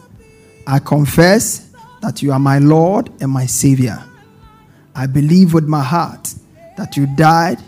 [0.65, 1.69] I confess
[2.01, 4.03] that you are my Lord and my Savior.
[4.95, 6.33] I believe with my heart
[6.75, 7.59] that you died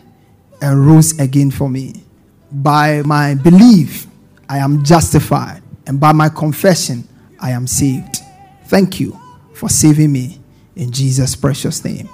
[0.66, 2.04] and rose again for me.
[2.52, 4.08] By my belief,
[4.50, 7.08] I am justified, and by my confession,
[7.40, 8.18] I am saved.
[8.66, 9.20] Thank you
[9.54, 10.40] for saving me
[10.76, 12.10] in Jesus' precious name.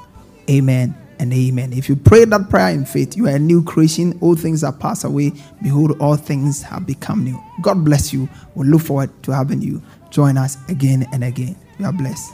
[0.49, 1.71] Amen and amen.
[1.71, 4.17] If you pray that prayer in faith, you are a new creation.
[4.21, 5.31] All things are passed away.
[5.61, 7.41] Behold, all things have become new.
[7.61, 8.27] God bless you.
[8.55, 11.55] We look forward to having you join us again and again.
[11.79, 12.33] You are blessed.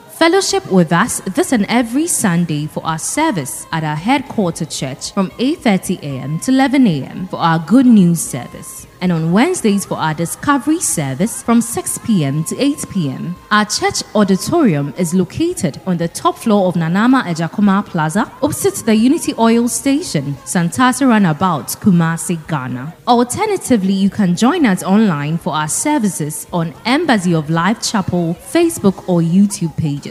[0.21, 5.31] Fellowship with us this and every Sunday for our service at our headquarter church from
[5.39, 6.39] 8:30 a.m.
[6.41, 7.27] to 11 a.m.
[7.27, 12.43] for our good news service and on Wednesdays for our discovery service from 6 p.m.
[12.45, 13.35] to 8 p.m.
[13.49, 18.95] Our church auditorium is located on the top floor of Nanama Ejakoma Plaza, opposite the
[18.95, 22.93] Unity Oil Station, Santata Runabout, Kumasi, Ghana.
[23.07, 29.09] Alternatively, you can join us online for our services on Embassy of Life Chapel Facebook
[29.09, 30.10] or YouTube pages.